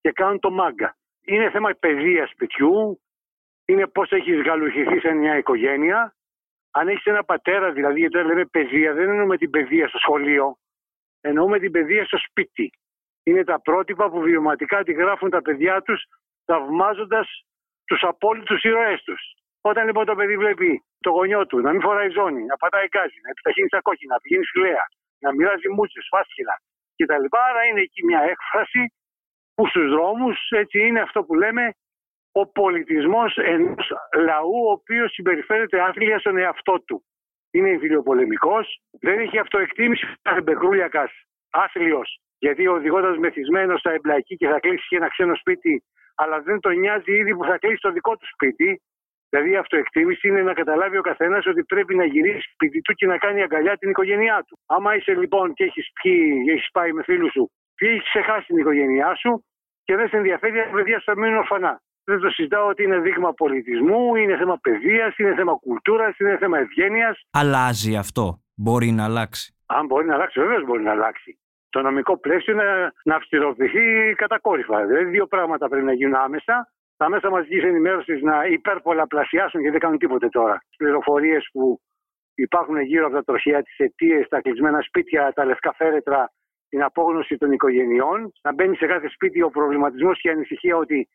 και 0.00 0.12
κάνουν 0.12 0.38
το 0.38 0.50
μάγκα. 0.50 0.96
Είναι 1.24 1.50
θέμα 1.50 1.70
παιδείας 1.80 2.30
σπιτιού, 2.30 3.00
είναι 3.64 3.86
πώς 3.86 4.10
έχεις 4.10 4.40
γαλουχηθεί 4.40 5.00
σε 5.00 5.12
μια 5.12 5.36
οικογένεια. 5.36 6.14
Αν 6.70 6.88
έχεις 6.88 7.04
ένα 7.04 7.24
πατέρα, 7.24 7.72
δηλαδή, 7.72 7.98
γιατί 7.98 8.16
όταν 8.16 8.28
λέμε 8.28 8.44
παιδεία, 8.44 8.92
δεν 8.92 9.08
εννοούμε 9.08 9.36
την 9.36 9.50
παιδεία 9.50 9.88
στο 9.88 9.98
σχολείο, 9.98 10.56
εννοούμε 11.20 11.58
την 11.58 11.70
παιδεία 11.70 12.04
στο 12.04 12.18
σπίτι. 12.18 12.70
Είναι 13.22 13.44
τα 13.44 13.60
πρότυπα 13.60 14.10
που 14.10 14.20
βιωματικά 14.20 14.82
τη 14.82 14.92
γράφουν 14.92 15.30
τα 15.30 15.42
παιδιά 15.42 15.82
τους, 15.82 16.04
θαυμάζοντας 16.44 17.44
τους 17.84 18.02
απόλυτους 18.02 18.62
ήρωές 18.62 19.02
τους. 19.02 19.20
Όταν 19.60 19.86
λοιπόν 19.86 20.04
το 20.06 20.14
παιδί 20.14 20.36
βλέπει 20.36 20.84
το 21.00 21.10
γονιό 21.10 21.46
του 21.46 21.58
να 21.60 21.70
μην 21.72 21.80
φοράει 21.80 22.10
ζώνη, 22.10 22.44
να 22.44 22.56
πατάει 22.56 22.86
γκάζι, 22.86 23.18
να 23.24 23.30
επιταχύνει 23.30 23.68
στα 23.68 23.80
κόκκινα, 23.80 24.14
να 24.14 24.20
πηγαίνει 24.20 24.44
λέα, 24.64 24.84
να 25.18 25.32
μοιράζει 25.34 25.68
μούτσες, 25.68 26.06
φάσχυλα 26.10 26.56
κτλ. 26.96 27.24
Άρα 27.48 27.64
είναι 27.68 27.80
εκεί 27.80 28.04
μια 28.04 28.20
έκφραση 28.32 28.82
που 29.60 29.68
στους 29.68 29.90
δρόμους 29.90 30.38
έτσι 30.50 30.78
είναι 30.86 31.00
αυτό 31.00 31.24
που 31.24 31.34
λέμε 31.34 31.74
ο 32.32 32.46
πολιτισμός 32.46 33.36
ενός 33.36 33.92
λαού 34.26 34.54
ο 34.68 34.70
οποίος 34.70 35.12
συμπεριφέρεται 35.12 35.80
άθλια 35.80 36.18
στον 36.18 36.36
εαυτό 36.36 36.82
του. 36.86 37.04
Είναι 37.50 37.68
εμφυλιοπολεμικό, 37.68 38.56
δεν 39.00 39.18
έχει 39.18 39.38
αυτοεκτίμηση 39.38 40.06
κάθε 40.22 40.40
μπεκρούλιακα 40.40 41.10
άθλιος, 41.50 42.18
γιατί 42.38 42.66
οδηγώντα 42.66 43.18
μεθυσμένος 43.18 43.80
θα 43.80 43.92
εμπλακεί 43.92 44.36
και 44.36 44.48
θα 44.48 44.60
κλείσει 44.60 44.86
και 44.88 44.96
ένα 44.96 45.08
ξένο 45.08 45.34
σπίτι, 45.34 45.84
αλλά 46.14 46.40
δεν 46.40 46.60
τον 46.60 46.78
νοιάζει 46.78 47.12
ήδη 47.12 47.34
που 47.36 47.44
θα 47.44 47.58
κλείσει 47.58 47.80
το 47.80 47.92
δικό 47.92 48.16
του 48.16 48.26
σπίτι. 48.32 48.82
Δηλαδή 49.28 49.50
η 49.50 49.56
αυτοεκτίμηση 49.56 50.28
είναι 50.28 50.42
να 50.42 50.52
καταλάβει 50.52 50.96
ο 50.96 51.02
καθένας 51.02 51.46
ότι 51.46 51.64
πρέπει 51.64 51.94
να 51.94 52.04
γυρίσει 52.04 52.48
σπίτι 52.52 52.80
του 52.80 52.92
και 52.92 53.06
να 53.06 53.18
κάνει 53.18 53.42
αγκαλιά 53.42 53.76
την 53.76 53.90
οικογένειά 53.90 54.44
του. 54.46 54.58
Άμα 54.66 54.96
είσαι 54.96 55.14
λοιπόν 55.14 55.54
και 55.54 55.64
έχεις 55.64 55.90
πιει, 56.02 56.44
έχεις 56.48 56.70
πάει 56.70 56.92
με 56.92 57.02
φίλους 57.02 57.32
σου 57.32 57.50
και 57.80 57.86
έχεις 57.88 58.02
ξεχάσει 58.02 58.46
την 58.46 58.56
οικογένειά 58.56 59.14
σου; 59.14 59.44
Και 59.90 59.96
δεν 59.96 60.08
σε 60.08 60.16
ενδιαφέρει, 60.16 60.52
τα 60.64 60.70
παιδιά 60.74 60.98
σου 60.98 61.04
θα 61.04 61.16
μείνουν 61.18 61.36
ορφανά. 61.36 61.82
Δεν 62.04 62.20
το 62.20 62.30
συζητάω 62.30 62.66
ότι 62.68 62.82
είναι 62.82 62.98
δείγμα 62.98 63.32
πολιτισμού, 63.32 64.14
είναι 64.14 64.36
θέμα 64.36 64.58
παιδείας, 64.62 65.18
είναι 65.18 65.34
θέμα 65.34 65.52
κουλτούρας, 65.60 66.18
είναι 66.18 66.36
θέμα 66.36 66.58
ευγένειας. 66.58 67.20
Αλλάζει 67.30 67.96
αυτό. 67.96 68.42
Μπορεί 68.54 68.90
να 68.90 69.04
αλλάξει. 69.04 69.54
Αν 69.66 69.86
μπορεί 69.86 70.06
να 70.06 70.14
αλλάξει, 70.14 70.40
βεβαίως 70.40 70.64
μπορεί 70.64 70.82
να 70.82 70.90
αλλάξει. 70.90 71.38
Το 71.70 71.82
νομικό 71.82 72.18
πλαίσιο 72.18 72.52
είναι 72.52 72.92
να 73.04 73.14
αυστηροποιηθεί 73.14 74.14
κατακόρυφα. 74.16 74.86
Δηλαδή, 74.86 75.04
δύο 75.04 75.26
πράγματα 75.26 75.68
πρέπει 75.68 75.84
να 75.84 75.92
γίνουν 75.92 76.14
άμεσα 76.14 76.72
τα 76.96 77.08
μέσα 77.08 77.30
μαζικής 77.30 77.62
ενημέρωσης 77.62 78.22
να 78.22 78.44
υπερπολαπλασιάσουν 78.44 79.62
και 79.62 79.70
δεν 79.70 79.80
κάνουν 79.80 79.98
τίποτε 79.98 80.28
τώρα. 80.28 80.62
Πληροφορίες 80.76 81.48
που 81.52 81.80
υπάρχουν 82.34 82.80
γύρω 82.80 83.06
από 83.06 83.14
τα 83.14 83.24
τροχιά, 83.24 83.62
τις 83.62 83.78
αιτίες, 83.78 84.28
τα 84.28 84.40
κλεισμένα 84.40 84.80
σπίτια, 84.80 85.32
τα 85.32 85.44
λευκά 85.44 85.72
φέρετρα, 85.76 86.30
την 86.70 86.82
απόγνωση 86.82 87.36
των 87.36 87.52
οικογενειών. 87.52 88.32
Να 88.42 88.52
μπαίνει 88.54 88.76
σε 88.76 88.86
κάθε 88.86 89.08
σπίτι 89.08 89.42
ο 89.42 89.50
προβληματισμός 89.50 90.20
και 90.20 90.28
η 90.28 90.30
ανησυχία 90.30 90.76
ότι 90.76 91.08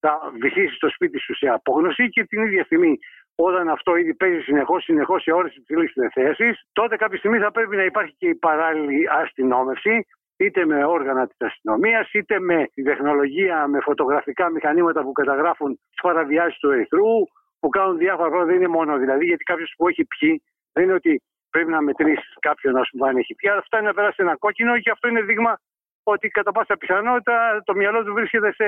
θα 0.00 0.32
βυθίσει 0.40 0.78
το 0.78 0.88
σπίτι 0.88 1.18
σου 1.18 1.34
σε 1.34 1.46
απόγνωση 1.48 2.08
και 2.08 2.24
την 2.24 2.42
ίδια 2.42 2.64
στιγμή 2.64 2.98
όταν 3.34 3.68
αυτό 3.68 3.96
ήδη 3.96 4.14
παίζει 4.14 4.40
συνεχώς, 4.40 4.82
συνεχώς 4.82 5.22
σε 5.22 5.32
ώρε 5.32 5.48
υψηλή 5.56 5.90
θέση, 6.12 6.48
τότε 6.72 6.96
κάποια 6.96 7.18
στιγμή 7.18 7.38
θα 7.38 7.50
πρέπει 7.50 7.76
να 7.76 7.84
υπάρχει 7.84 8.14
και 8.18 8.28
η 8.28 8.34
παράλληλη 8.34 9.08
αστυνόμευση 9.10 10.06
είτε 10.36 10.64
με 10.66 10.84
όργανα 10.84 11.26
της 11.26 11.36
αστυνομίας, 11.38 12.12
είτε 12.12 12.40
με 12.40 12.68
τη 12.74 12.82
τεχνολογία, 12.82 13.66
με 13.66 13.80
φωτογραφικά 13.80 14.50
μηχανήματα 14.50 15.02
που 15.02 15.12
καταγράφουν 15.12 15.74
τις 15.90 16.00
παραβιάσεις 16.02 16.58
του 16.58 16.70
ερυθρού, 16.70 17.12
που 17.60 17.68
κάνουν 17.68 17.98
διάφορα 17.98 18.28
πράγματα. 18.28 18.52
Δεν 18.52 18.60
είναι 18.60 18.72
μόνο 18.78 18.98
δηλαδή, 18.98 19.24
γιατί 19.24 19.44
κάποιος 19.44 19.74
που 19.76 19.88
έχει 19.88 20.04
πιει, 20.04 20.42
δεν 20.72 20.84
είναι 20.84 20.92
ότι 20.92 21.22
πρέπει 21.50 21.70
να 21.70 21.80
μετρήσεις 21.80 22.34
κάποιον 22.40 22.72
να 22.74 22.82
σου 22.84 23.06
αν 23.06 23.16
έχει 23.16 23.34
πιει, 23.34 23.50
αλλά 23.50 23.62
φτάνει 23.62 23.86
να 23.86 23.94
περάσει 23.94 24.16
ένα 24.26 24.36
κόκκινο 24.36 24.80
και 24.80 24.90
αυτό 24.90 25.08
είναι 25.08 25.22
δείγμα 25.22 25.58
ότι 26.02 26.28
κατά 26.28 26.52
πάσα 26.52 26.76
πιθανότητα 26.76 27.62
το 27.64 27.74
μυαλό 27.74 28.04
του 28.04 28.12
βρίσκεται 28.12 28.52
σε 28.52 28.66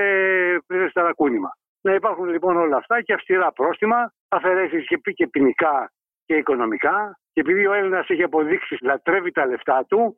πλήρε 0.67 0.89
ταρακούνημα. 0.93 1.51
Να 1.81 1.93
υπάρχουν 1.93 2.25
λοιπόν 2.25 2.57
όλα 2.57 2.77
αυτά 2.77 3.01
και 3.01 3.13
αυστηρά 3.13 3.51
πρόστιμα, 3.51 4.13
αφαιρέσεις 4.27 4.87
και, 4.87 5.11
και 5.11 5.27
ποινικά 5.27 5.91
και 6.25 6.35
οικονομικά. 6.35 7.19
Και 7.33 7.39
επειδή 7.39 7.67
ο 7.67 7.73
Έλληνας 7.73 8.09
έχει 8.09 8.23
αποδείξει 8.23 8.77
λατρεύει 8.81 9.31
τα 9.31 9.45
λεφτά 9.45 9.85
του, 9.89 10.17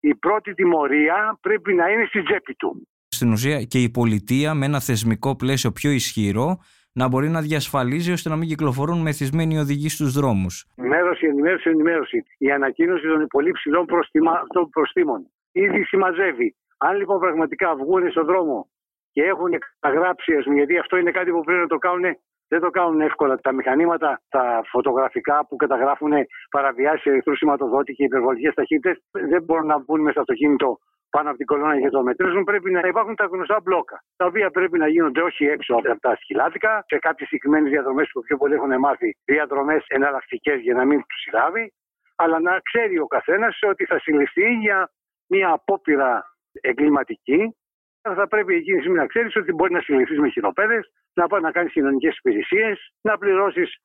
η 0.00 0.14
πρώτη 0.14 0.54
τιμωρία 0.54 1.38
πρέπει 1.40 1.74
να 1.74 1.90
είναι 1.90 2.04
στην 2.06 2.24
τσέπη 2.24 2.54
του. 2.54 2.88
Στην 3.08 3.32
ουσία 3.32 3.62
και 3.62 3.82
η 3.82 3.90
πολιτεία 3.90 4.54
με 4.54 4.66
ένα 4.66 4.80
θεσμικό 4.80 5.36
πλαίσιο 5.36 5.72
πιο 5.72 5.90
ισχυρό 5.90 6.58
να 6.92 7.08
μπορεί 7.08 7.28
να 7.28 7.40
διασφαλίζει 7.40 8.12
ώστε 8.12 8.28
να 8.28 8.36
μην 8.36 8.48
κυκλοφορούν 8.48 9.00
μεθυσμένοι 9.00 9.58
οδηγοί 9.58 9.88
στους 9.88 10.12
δρόμους. 10.12 10.66
Ενημέρωση, 11.24 11.68
ενημέρωση, 11.68 11.68
ενημέρωση. 11.68 12.24
Η 12.38 12.50
ανακοίνωση 12.50 13.06
των 13.06 13.26
πολύ 13.26 13.50
ψηλών 13.50 13.86
προστήμων 14.70 15.30
ήδη 15.52 15.82
συμμαζεύει. 15.84 16.56
Αν 16.78 16.96
λοιπόν 16.96 17.18
πραγματικά 17.18 17.74
βγουν 17.74 18.10
στον 18.10 18.26
δρόμο 18.26 18.68
και 19.12 19.22
έχουν 19.22 19.50
καταγράψει, 19.80 20.32
γιατί 20.54 20.78
αυτό 20.78 20.96
είναι 20.96 21.10
κάτι 21.10 21.30
που 21.30 21.40
πρέπει 21.40 21.60
να 21.60 21.66
το 21.66 21.78
κάνουν 21.78 22.16
δεν 22.48 22.60
το 22.60 22.70
κάνουν 22.70 23.00
εύκολα. 23.00 23.38
Τα 23.40 23.52
μηχανήματα, 23.52 24.20
τα 24.28 24.62
φωτογραφικά 24.64 25.46
που 25.46 25.56
καταγράφουν 25.56 26.12
παραβιάσεις 26.50 27.04
ερυθρού 27.04 27.36
σηματοδότη 27.36 27.92
και 27.92 28.04
υπερβολικές 28.04 28.54
ταχύτητες 28.54 29.02
δεν 29.10 29.42
μπορούν 29.42 29.66
να 29.66 29.78
μπουν 29.78 30.00
μέσα 30.00 30.10
στο 30.10 30.20
αυτοκίνητο 30.20 30.78
πάνω 31.14 31.28
από 31.28 31.38
την 31.38 31.46
κολόνα 31.46 31.76
για 31.78 31.90
το 31.90 32.02
μετρήσουν. 32.02 32.44
Πρέπει 32.44 32.70
να 32.70 32.80
υπάρχουν 32.92 33.14
τα 33.14 33.24
γνωστά 33.24 33.60
μπλόκα, 33.62 33.96
τα 34.16 34.24
οποία 34.26 34.50
πρέπει 34.50 34.78
να 34.78 34.88
γίνονται 34.88 35.22
όχι 35.22 35.44
έξω 35.44 35.74
από 35.74 36.00
τα 36.00 36.16
σκυλάτικα, 36.20 36.84
σε 36.86 36.98
κάποιες 36.98 37.28
συγκεκριμένες 37.28 37.70
διαδρομές 37.70 38.08
που 38.12 38.20
πιο 38.20 38.36
πολύ 38.36 38.54
έχουν 38.54 38.78
μάθει 38.78 39.16
διαδρομές 39.24 39.84
εναλλακτικές 39.88 40.60
για 40.60 40.74
να 40.74 40.84
μην 40.84 40.98
τους 41.08 41.20
συλλάβει, 41.20 41.72
αλλά 42.16 42.40
να 42.40 42.60
ξέρει 42.60 42.98
ο 42.98 43.06
καθένας 43.06 43.58
ότι 43.62 43.84
θα 43.84 43.98
συλληφθεί 43.98 44.48
για 44.54 44.90
μια 45.26 45.50
απόπειρα 45.50 46.24
εγκληματική 46.60 47.54
θα 48.12 48.28
πρέπει 48.28 48.54
εκείνη 48.54 48.88
να 48.88 49.06
ξέρεις 49.06 49.36
ότι 49.36 49.52
μπορεί 49.52 49.72
να 49.72 49.80
συλληφθείς 49.80 50.18
με 50.18 50.28
χειροπέδες, 50.28 50.92
να 51.14 51.26
πάει 51.26 51.40
να 51.40 51.50
κάνεις 51.50 51.72
κοινωνικές 51.72 52.16
υπηρεσίες, 52.16 52.92
να 53.00 53.18
πληρώσεις 53.18 53.76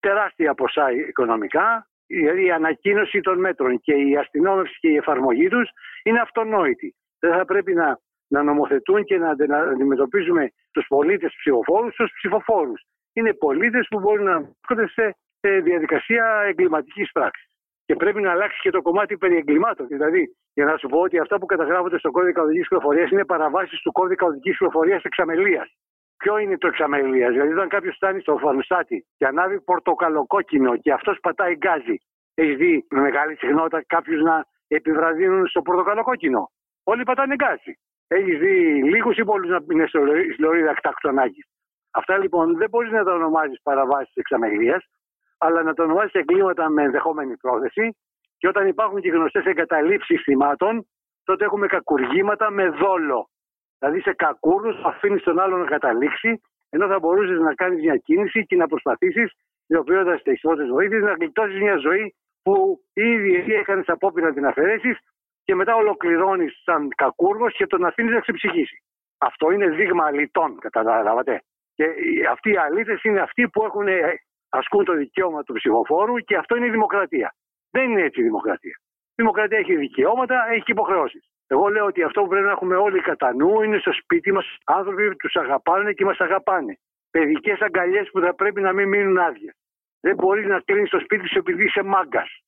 τεράστια 0.00 0.54
ποσά 0.54 0.92
οικονομικά. 0.92 1.88
Δηλαδή 2.08 2.44
η 2.44 2.50
ανακοίνωση 2.50 3.20
των 3.20 3.38
μέτρων 3.40 3.80
και 3.80 3.94
η 3.94 4.16
αστυνόμευση 4.16 4.78
και 4.80 4.88
η 4.88 4.96
εφαρμογή 4.96 5.48
τους 5.48 5.70
είναι 6.02 6.20
αυτονόητη. 6.20 6.94
Δεν 7.18 7.32
θα 7.32 7.44
πρέπει 7.44 7.74
να, 7.74 7.98
να 8.28 8.42
νομοθετούν 8.42 9.04
και 9.04 9.18
να, 9.18 9.46
να 9.46 9.58
αντιμετωπίζουμε 9.58 10.52
τους 10.72 10.86
πολίτες 10.88 11.34
ψηφοφόρους 11.38 11.98
ω 11.98 12.04
ψηφοφόρους. 12.04 12.82
Είναι 13.12 13.34
πολίτες 13.34 13.86
που 13.90 13.98
μπορεί 14.00 14.22
να 14.22 14.40
βρίσκονται 14.40 15.16
σε 15.40 15.60
διαδικασία 15.60 16.42
εγκληματικής 16.46 17.12
πράξης. 17.12 17.46
Και 17.84 17.94
πρέπει 17.94 18.20
να 18.20 18.30
αλλάξει 18.30 18.58
και 18.62 18.70
το 18.70 18.82
κομμάτι 18.82 19.16
περί 19.16 19.36
εγκλημάτων. 19.36 19.86
Δηλαδή, 19.86 20.36
για 20.54 20.64
να 20.64 20.76
σου 20.76 20.88
πω 20.88 20.98
ότι 21.00 21.18
αυτά 21.18 21.38
που 21.38 21.46
καταγράφονται 21.46 21.98
στο 21.98 22.10
κώδικα 22.10 22.42
οδικής 22.42 22.62
κυκλοφορία 22.62 23.08
είναι 23.12 23.24
παραβάσεις 23.24 23.80
του 23.80 23.92
κώδικα 23.92 24.26
οδικής 24.26 24.52
κυκλοφορία 24.52 25.00
εξαμελίας. 25.02 25.76
Ποιο 26.18 26.38
είναι 26.38 26.58
το 26.58 26.66
εξαμελία, 26.66 27.30
Δηλαδή, 27.30 27.52
όταν 27.52 27.68
κάποιος 27.68 27.94
φτάνει 27.94 28.20
στο 28.20 28.38
φαρμιστάτη 28.38 29.06
και 29.16 29.26
ανάβει 29.26 29.60
πορτοκαλοκόκκινο 29.60 30.76
και 30.76 30.92
αυτός 30.92 31.18
πατάει 31.20 31.56
γκάζι, 31.56 31.96
έχεις 32.34 32.56
δει 32.56 32.86
με 32.90 33.00
μεγάλη 33.00 33.36
συχνότητα 33.36 33.82
κάποιους 33.86 34.22
να 34.22 34.44
επιβραδύνουν 34.68 35.46
στο 35.46 35.62
πορτοκαλοκόκκινο; 35.62 36.50
Όλοι 36.84 37.02
πατάνε 37.02 37.34
γκάζι. 37.34 37.72
Έχεις 38.08 38.38
δει 38.38 38.82
λίγους 38.84 39.16
ή 39.16 39.24
πολλούς 39.24 39.50
να 39.50 39.58
είναι 39.72 39.86
στο 39.86 40.00
λωρίδα 40.38 40.74
κτακτονάκι. 40.74 41.44
Αυτά 41.90 42.18
λοιπόν 42.18 42.56
δεν 42.56 42.68
μπορείς 42.68 42.92
να 42.92 43.04
τα 43.04 43.12
ονομάζεις 43.12 43.60
παραβάσεις 43.62 44.14
εξαμελία, 44.14 44.82
αλλά 45.38 45.62
να 45.62 45.74
το 45.74 45.82
ονομάσει 45.82 46.18
εγκλήματα 46.18 46.68
με 46.68 46.82
ενδεχόμενη 46.82 47.36
πρόθεση 47.36 47.96
και 48.38 48.48
όταν 48.48 48.66
υπάρχουν 48.66 49.00
και 49.00 49.10
γνωστές 49.10 49.44
εγκαταλείψεις 49.44 50.22
θυμάτων, 50.22 50.88
τότε 51.24 51.44
έχουμε 51.44 51.66
κακουργήματα 51.66 52.50
με 52.50 52.68
δόλο. 52.68 53.30
Δηλαδή 53.78 54.00
σε 54.00 54.12
κακούρου 54.12 54.88
αφήνεις 54.88 55.22
τον 55.22 55.38
άλλον 55.38 55.60
να 55.60 55.66
καταλήξει, 55.66 56.40
ενώ 56.70 56.86
θα 56.86 56.98
μπορούσες 56.98 57.38
να 57.38 57.54
κάνεις 57.54 57.80
μια 57.82 57.96
κίνηση 57.96 58.46
και 58.46 58.56
να 58.56 58.66
προσπαθήσεις, 58.66 59.32
ιδιοποιώντα 59.66 60.20
τι 60.22 60.32
πρώτε 60.34 60.64
βοήθειες, 60.64 61.02
να 61.02 61.12
γλιτώσεις 61.12 61.60
μια 61.60 61.76
ζωή 61.76 62.14
που 62.42 62.80
ήδη 62.92 63.34
εσύ 63.34 63.52
έκανες 63.52 63.88
απόπειρα 63.88 64.26
να 64.26 64.34
την 64.34 64.46
αφαιρέσεις 64.46 64.98
και 65.44 65.54
μετά 65.54 65.74
ολοκληρώνεις 65.74 66.62
σαν 66.64 66.88
κακούργο 66.96 67.50
και 67.50 67.66
τον 67.66 67.84
αφήνεις 67.84 68.12
να 68.12 68.20
ξεψυχήσει. 68.20 68.82
Αυτό 69.18 69.50
είναι 69.50 69.68
δείγμα 69.68 70.04
αλητών, 70.04 70.58
καταλάβατε. 70.58 71.42
Και 71.74 71.84
αυτοί 72.30 72.50
οι 72.50 72.56
αλήτες 72.56 73.02
είναι 73.02 73.20
αυτοί 73.20 73.48
που 73.48 73.64
έχουν, 73.64 73.88
ε, 73.88 74.14
ασκούν 74.48 74.84
το 74.84 74.92
δικαίωμα 74.92 75.42
του 75.42 75.52
ψηφοφόρου 75.52 76.16
και 76.18 76.36
αυτό 76.36 76.56
είναι 76.56 76.66
η 76.66 76.70
δημοκρατία. 76.70 77.34
Δεν 77.70 77.90
είναι 77.90 78.02
έτσι 78.02 78.20
η 78.20 78.22
δημοκρατία. 78.22 78.80
Η 79.10 79.14
δημοκρατία 79.14 79.58
έχει 79.58 79.76
δικαιώματα, 79.76 80.46
έχει 80.50 80.62
και 80.62 80.72
υποχρεώσεις. 80.72 81.30
Εγώ 81.50 81.68
λέω 81.68 81.84
ότι 81.84 82.02
αυτό 82.02 82.20
που 82.20 82.28
πρέπει 82.28 82.44
να 82.44 82.50
έχουμε 82.50 82.76
όλοι 82.76 83.00
κατά 83.00 83.34
νου 83.34 83.62
είναι 83.62 83.78
στο 83.78 83.92
σπίτι 83.92 84.32
μας 84.32 84.56
άνθρωποι 84.64 85.08
που 85.08 85.16
τους 85.16 85.36
αγαπάνε 85.36 85.92
και 85.92 86.04
μας 86.04 86.18
αγαπάνε. 86.18 86.78
Παιδικές 87.10 87.60
αγκαλιές 87.60 88.10
που 88.10 88.20
θα 88.20 88.34
πρέπει 88.34 88.60
να 88.60 88.72
μην 88.72 88.88
μείνουν 88.88 89.18
άδειες. 89.18 89.54
Δεν 90.00 90.14
μπορεί 90.14 90.46
να 90.46 90.60
κλείνεις 90.60 90.90
το 90.90 91.00
σπίτι 91.00 91.28
σου 91.28 91.38
επειδή 91.38 91.64
είσαι 91.64 91.82
μάγκας. 91.82 92.42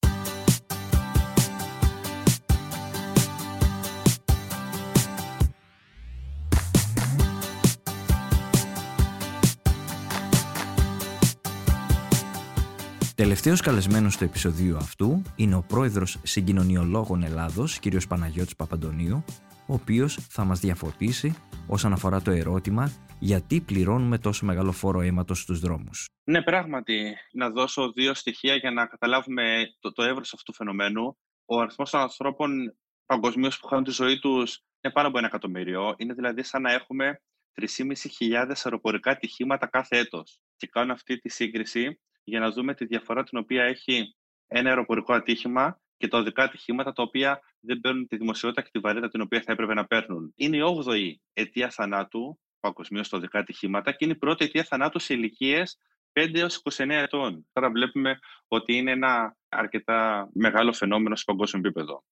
Τελευταίος 13.20 13.60
καλεσμένος 13.60 14.16
του 14.16 14.24
επεισοδίου 14.24 14.76
αυτού 14.76 15.22
είναι 15.36 15.54
ο 15.54 15.64
πρόεδρος 15.68 16.18
Συγκοινωνιολόγων 16.22 17.22
Ελλάδος, 17.22 17.78
κ. 17.80 17.82
Παναγιώτης 18.08 18.56
Παπαντονίου, 18.56 19.24
ο 19.66 19.74
οποίος 19.74 20.18
θα 20.30 20.44
μας 20.44 20.60
διαφωτίσει 20.60 21.34
όσον 21.66 21.92
αφορά 21.92 22.22
το 22.22 22.30
ερώτημα 22.30 22.92
γιατί 23.18 23.60
πληρώνουμε 23.60 24.18
τόσο 24.18 24.44
μεγάλο 24.44 24.72
φόρο 24.72 25.00
αίματος 25.00 25.40
στους 25.40 25.60
δρόμους; 25.60 26.06
Ναι, 26.24 26.42
πράγματι. 26.42 27.16
Να 27.32 27.50
δώσω 27.50 27.92
δύο 27.92 28.14
στοιχεία 28.14 28.54
για 28.54 28.70
να 28.70 28.86
καταλάβουμε 28.86 29.66
το, 29.78 29.92
το 29.92 30.02
εύρος 30.02 30.32
αυτού 30.32 30.44
του 30.44 30.56
φαινομένου. 30.56 31.18
Ο 31.44 31.60
αριθμός 31.60 31.90
των 31.90 32.00
ανθρώπων 32.00 32.76
παγκοσμίως 33.06 33.58
που 33.58 33.66
χάνουν 33.66 33.84
τη 33.84 33.90
ζωή 33.90 34.18
τους 34.18 34.62
είναι 34.80 34.92
πάνω 34.92 35.08
από 35.08 35.18
ένα 35.18 35.26
εκατομμύριο. 35.26 35.94
Είναι 35.96 36.14
δηλαδή 36.14 36.42
σαν 36.42 36.62
να 36.62 36.72
έχουμε 36.72 37.22
3.500 37.60 38.52
αεροπορικά 38.64 39.10
ατυχήματα 39.10 39.66
κάθε 39.66 39.98
έτος. 39.98 40.38
Και 40.56 40.66
κάνω 40.66 40.92
αυτή 40.92 41.18
τη 41.18 41.28
σύγκριση 41.28 41.98
για 42.30 42.40
να 42.40 42.50
δούμε 42.50 42.74
τη 42.74 42.84
διαφορά 42.84 43.22
την 43.22 43.38
οποία 43.38 43.64
έχει 43.64 44.14
ένα 44.46 44.68
αεροπορικό 44.68 45.12
ατύχημα 45.12 45.80
και 45.96 46.08
τα 46.08 46.18
οδικά 46.18 46.42
ατυχήματα 46.42 46.92
τα 46.92 47.02
οποία 47.02 47.40
δεν 47.60 47.80
παίρνουν 47.80 48.06
τη 48.06 48.16
δημοσιότητα 48.16 48.62
και 48.62 48.68
τη 48.72 48.78
βαρύτητα 48.78 49.08
την 49.08 49.20
οποία 49.20 49.42
θα 49.42 49.52
έπρεπε 49.52 49.74
να 49.74 49.84
παίρνουν. 49.86 50.32
Είναι 50.36 50.56
η 50.56 50.60
8η 50.86 51.14
αιτία 51.32 51.70
θανάτου 51.70 52.40
παγκοσμίως 52.60 53.06
στα 53.06 53.16
οδικά 53.16 53.38
ατυχήματα 53.38 53.90
και 53.90 54.04
είναι 54.04 54.12
η 54.12 54.16
πρώτη 54.18 54.44
αιτία 54.44 54.64
θανάτου 54.64 54.98
σε 54.98 55.14
ηλικίες 55.14 55.78
5 56.12 56.34
έως 56.34 56.62
29 56.70 56.88
ετών. 56.88 57.46
Τώρα 57.52 57.70
βλέπουμε 57.70 58.18
ότι 58.48 58.76
είναι 58.76 58.90
ένα 58.90 59.36
αρκετά 59.48 60.28
μεγάλο 60.32 60.72
φαινόμενο 60.72 61.16
σε 61.16 61.24
παγκόσμιο 61.26 61.62
επίπεδο. 61.64 62.04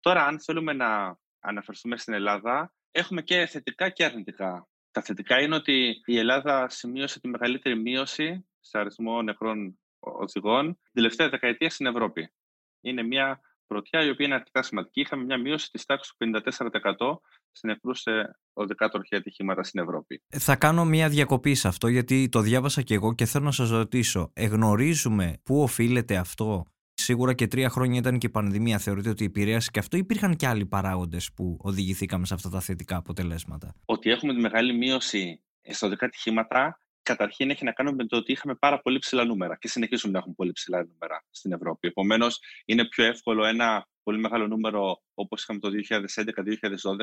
Τώρα, 0.00 0.26
αν 0.26 0.40
θέλουμε 0.40 0.72
να 0.72 1.18
αναφερθούμε 1.40 1.96
στην 1.96 2.14
Ελλάδα, 2.14 2.72
έχουμε 2.90 3.22
και 3.22 3.46
θετικά 3.46 3.88
και 3.88 4.04
αρνητικά. 4.04 4.68
Τα 4.90 5.02
θετικά 5.02 5.40
είναι 5.40 5.54
ότι 5.54 6.02
η 6.04 6.18
Ελλάδα 6.18 6.68
σημείωσε 6.68 7.20
τη 7.20 7.28
μεγαλύτερη 7.28 7.76
μείωση 7.76 8.46
σε 8.64 8.78
αριθμό 8.78 9.22
νεκρών 9.22 9.78
οδηγών 9.98 10.64
την 10.66 10.92
τελευταία 10.92 11.28
δεκαετία 11.28 11.70
στην 11.70 11.86
Ευρώπη. 11.86 12.32
Είναι 12.80 13.02
μια 13.02 13.40
πρωτιά 13.66 14.04
η 14.04 14.10
οποία 14.10 14.26
είναι 14.26 14.34
αρκετά 14.34 14.62
σημαντική. 14.62 15.00
Είχαμε 15.00 15.24
μια 15.24 15.38
μείωση 15.38 15.70
της 15.70 15.84
τάξης 15.84 16.14
του 16.14 16.16
54% 16.16 17.16
στην 17.52 17.70
νεκρούς 17.70 18.00
σε 18.00 18.10
οδικά 18.52 18.88
τροχιά 18.88 19.18
ατυχήματα 19.18 19.62
στην 19.62 19.80
Ευρώπη. 19.80 20.22
Θα 20.28 20.56
κάνω 20.56 20.84
μια 20.84 21.08
διακοπή 21.08 21.54
σε 21.54 21.68
αυτό 21.68 21.88
γιατί 21.88 22.28
το 22.28 22.40
διάβασα 22.40 22.82
και 22.82 22.94
εγώ 22.94 23.14
και 23.14 23.24
θέλω 23.24 23.44
να 23.44 23.50
σας 23.50 23.70
ρωτήσω. 23.70 24.30
Εγνωρίζουμε 24.34 25.40
πού 25.42 25.62
οφείλεται 25.62 26.16
αυτό; 26.16 26.64
Σίγουρα 26.94 27.34
και 27.34 27.46
τρία 27.46 27.68
χρόνια 27.68 27.98
ήταν 27.98 28.18
και 28.18 28.26
η 28.26 28.30
πανδημία. 28.30 28.78
Θεωρείτε 28.78 29.08
ότι 29.08 29.24
επηρέασε 29.24 29.70
και 29.72 29.78
αυτό, 29.78 29.96
υπήρχαν 29.96 30.36
και 30.36 30.46
άλλοι 30.46 30.66
παράγοντες 30.66 31.32
που 31.32 31.58
οδηγηθήκαμε 31.60 32.26
σε 32.26 32.34
αυτά 32.34 32.48
τα 32.48 32.60
θετικά 32.60 32.96
αποτελέσματα; 32.96 33.74
Ότι 33.84 34.10
έχουμε 34.10 34.34
τη 34.34 34.40
μεγάλη 34.40 34.72
μείωση 34.72 35.42
στα 35.70 35.86
οδικά 35.86 36.06
ατυχήματα, 36.06 36.78
καταρχήν 37.04 37.50
έχει 37.50 37.64
να 37.64 37.72
κάνει 37.72 37.92
με 37.92 38.06
το 38.06 38.16
ότι 38.16 38.32
είχαμε 38.32 38.54
πάρα 38.54 38.80
πολύ 38.80 38.98
ψηλά 38.98 39.24
νούμερα 39.24 39.56
και 39.56 39.68
συνεχίζουμε 39.68 40.12
να 40.12 40.18
έχουμε 40.18 40.34
πολύ 40.36 40.52
ψηλά 40.52 40.84
νούμερα 40.84 41.24
στην 41.30 41.52
Ευρώπη. 41.52 41.88
Επομένως, 41.88 42.40
είναι 42.64 42.84
πιο 42.88 43.04
εύκολο 43.04 43.44
ένα 43.44 43.86
πολύ 44.02 44.18
μεγάλο 44.18 44.46
νούμερο 44.46 45.02
όπως 45.14 45.42
είχαμε 45.42 45.58
το 45.58 45.68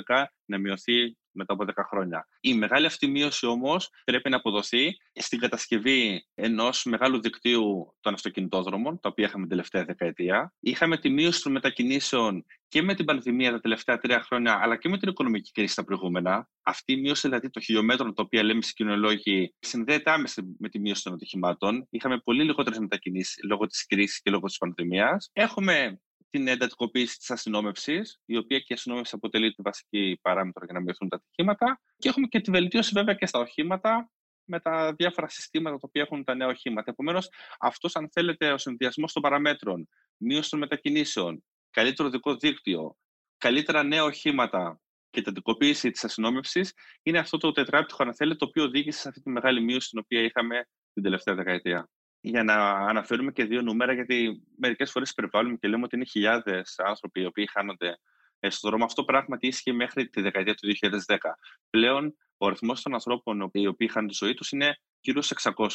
2011-2012 0.08 0.24
να 0.46 0.58
μειωθεί 0.58 1.17
μετά 1.31 1.53
από 1.53 1.65
10 1.67 1.72
χρόνια. 1.89 2.27
Η 2.39 2.53
μεγάλη 2.53 2.86
αυτή 2.86 3.08
μείωση 3.08 3.46
όμως 3.46 3.89
πρέπει 4.03 4.29
να 4.29 4.36
αποδοθεί 4.38 4.98
στην 5.13 5.39
κατασκευή 5.39 6.27
ενός 6.34 6.84
μεγάλου 6.84 7.22
δικτύου 7.22 7.96
των 8.00 8.13
αυτοκινητόδρομων, 8.13 9.00
τα 9.00 9.10
οποία 9.10 9.25
είχαμε 9.25 9.41
την 9.41 9.50
τελευταία 9.50 9.86
δεκαετία. 9.86 10.53
Είχαμε 10.60 10.98
τη 10.98 11.10
μείωση 11.10 11.43
των 11.43 11.51
μετακινήσεων 11.51 12.46
και 12.72 12.82
με 12.82 12.96
την 12.96 13.06
πανδημία 13.06 13.51
τα 13.51 13.60
τελευταία 13.60 13.98
τρία 13.98 14.22
χρόνια, 14.22 14.60
αλλά 14.62 14.75
και 14.75 14.90
με 14.90 14.98
την 14.98 15.10
οικονομική 15.10 15.51
κρίση 15.51 15.75
τα 15.75 15.84
προηγούμενα. 15.84 16.50
Αυτή 16.63 16.94
η 16.94 17.00
μείωση 17.00 17.28
δηλαδή 17.28 17.50
των 17.50 17.62
χιλιόμετρων, 17.62 18.13
τα 18.13 18.24
οποία 18.24 18.44
λέμε 18.44 18.60
οι 18.63 18.74
κοινολόγοι, 18.74 19.54
συνδέεται 19.60 20.12
άμεσα 20.12 20.44
με 20.60 20.70
τη 20.70 20.80
μείωση 20.80 21.04
των 21.04 21.13
ατυχημάτων. 21.13 21.88
Είχαμε 21.90 22.20
πολύ 22.20 22.44
λιγότερες 22.44 22.80
μετακινήσεις 22.80 23.44
λόγω 23.44 23.66
της 23.66 23.86
κρίσης 23.86 24.22
και 24.22 24.32
λόγω 24.32 24.46
της 24.46 24.58
πανδημίας. 24.58 25.30
Έχουμε 25.34 26.01
την 26.30 26.48
εντατικοποίηση 26.48 27.18
της 27.18 27.32
αστυνόμευσης, 27.32 28.20
η 28.25 28.38
οποία 28.38 28.58
και 28.58 28.66
η 28.68 28.74
αστυνόμευση 28.74 29.16
αποτελεί 29.16 29.54
τη 29.54 29.62
βασική 29.62 30.20
παράμετρο 30.22 30.66
για 30.66 30.74
να 30.74 30.82
μειωθούν 30.82 31.10
τα 31.10 31.16
ατυχήματα. 31.16 31.82
Και 31.98 32.10
έχουμε 32.10 32.28
και 32.28 32.40
τη 32.40 32.51
βελτίωση 32.51 32.92
βέβαια 32.94 33.13
και 33.13 33.25
στα 33.25 33.40
οχήματα 33.40 34.12
με 34.44 34.60
τα 34.60 34.94
διάφορα 34.94 35.30
συστήματα 35.30 35.75
τα 35.75 35.82
οποία 35.88 36.01
έχουν 36.01 36.24
τα 36.24 36.36
νέα 36.36 36.48
οχήματα. 36.48 36.92
Επομένως, 36.92 37.30
αυτός, 37.60 37.96
αν 37.96 38.10
θέλετε, 38.12 38.51
ο 38.51 38.58
συνδυασμός 38.58 39.13
των 39.13 39.22
παραμέτρων, 39.22 39.88
μείωση 40.18 40.50
των 40.50 40.60
μετακινήσεων, 40.60 41.44
καλύτερο 41.72 42.10
δικό 42.10 42.36
δίκτυο, 42.36 42.98
καλύτερα 43.38 43.84
νέα 43.84 44.04
οχήματα 44.04 44.80
και 45.10 45.22
την 45.22 45.32
εντατικοποίηση 45.32 45.92
της 45.92 46.04
αστυνόμευσης, 46.04 46.74
είναι 47.04 47.20
αυτό 47.20 47.38
το 47.38 47.51
τετράπτυχο, 47.51 48.04
αν 48.04 48.16
θέλετε, 48.16 48.38
το 48.38 48.46
οποίο 48.46 48.63
οδήγησε 48.63 49.00
σε 49.00 49.08
αυτή 49.08 49.22
τη 49.22 49.30
μεγάλη 49.30 49.62
μείωση 49.62 49.90
την 49.90 50.00
οποία 50.00 50.22
είχαμε 50.22 50.68
την 50.94 51.04
τελευταία 51.04 51.36
δεκαετία 51.36 51.90
για 52.22 52.44
να 52.44 52.56
αναφέρουμε 52.70 53.32
και 53.32 53.46
δύο 53.46 53.62
νούμερα, 53.62 53.94
γιατί 53.94 54.44
μερικές 54.58 54.92
φορές 54.92 55.13
περιβάλλουμε 55.13 55.58
και 55.58 55.68
λέμε 55.68 55.84
ότι 55.84 55.96
είναι 55.96 56.06
χιλιάδες 56.06 56.75
άνθρωποι 56.78 57.22
οι 57.22 57.26
οποίοι 57.26 57.48
χάνονται 57.48 58.00
στον 58.48 58.69
δρόμο. 58.69 58.86
Αυτό 58.86 59.04
πράγματι 59.04 59.48
ίσχυε 59.48 59.74
μέχρι 59.74 60.10
τη 60.10 60.22
δεκαετία 60.22 60.56
του 60.56 60.67
2010. 60.67 61.17
Πλέον, 61.69 62.17
ο 62.38 62.48
αριθμός 62.48 62.82
των 62.82 62.93
ανθρώπων 62.93 63.50
οι 63.54 63.67
οποίοι 63.67 63.88
χάνουν 63.88 64.10
τη 64.10 64.15
ζωή 64.15 64.34
τους 64.34 64.52
είναι 64.52 64.78
γύρω 65.00 65.22
στους 65.22 65.43
600 65.43 65.67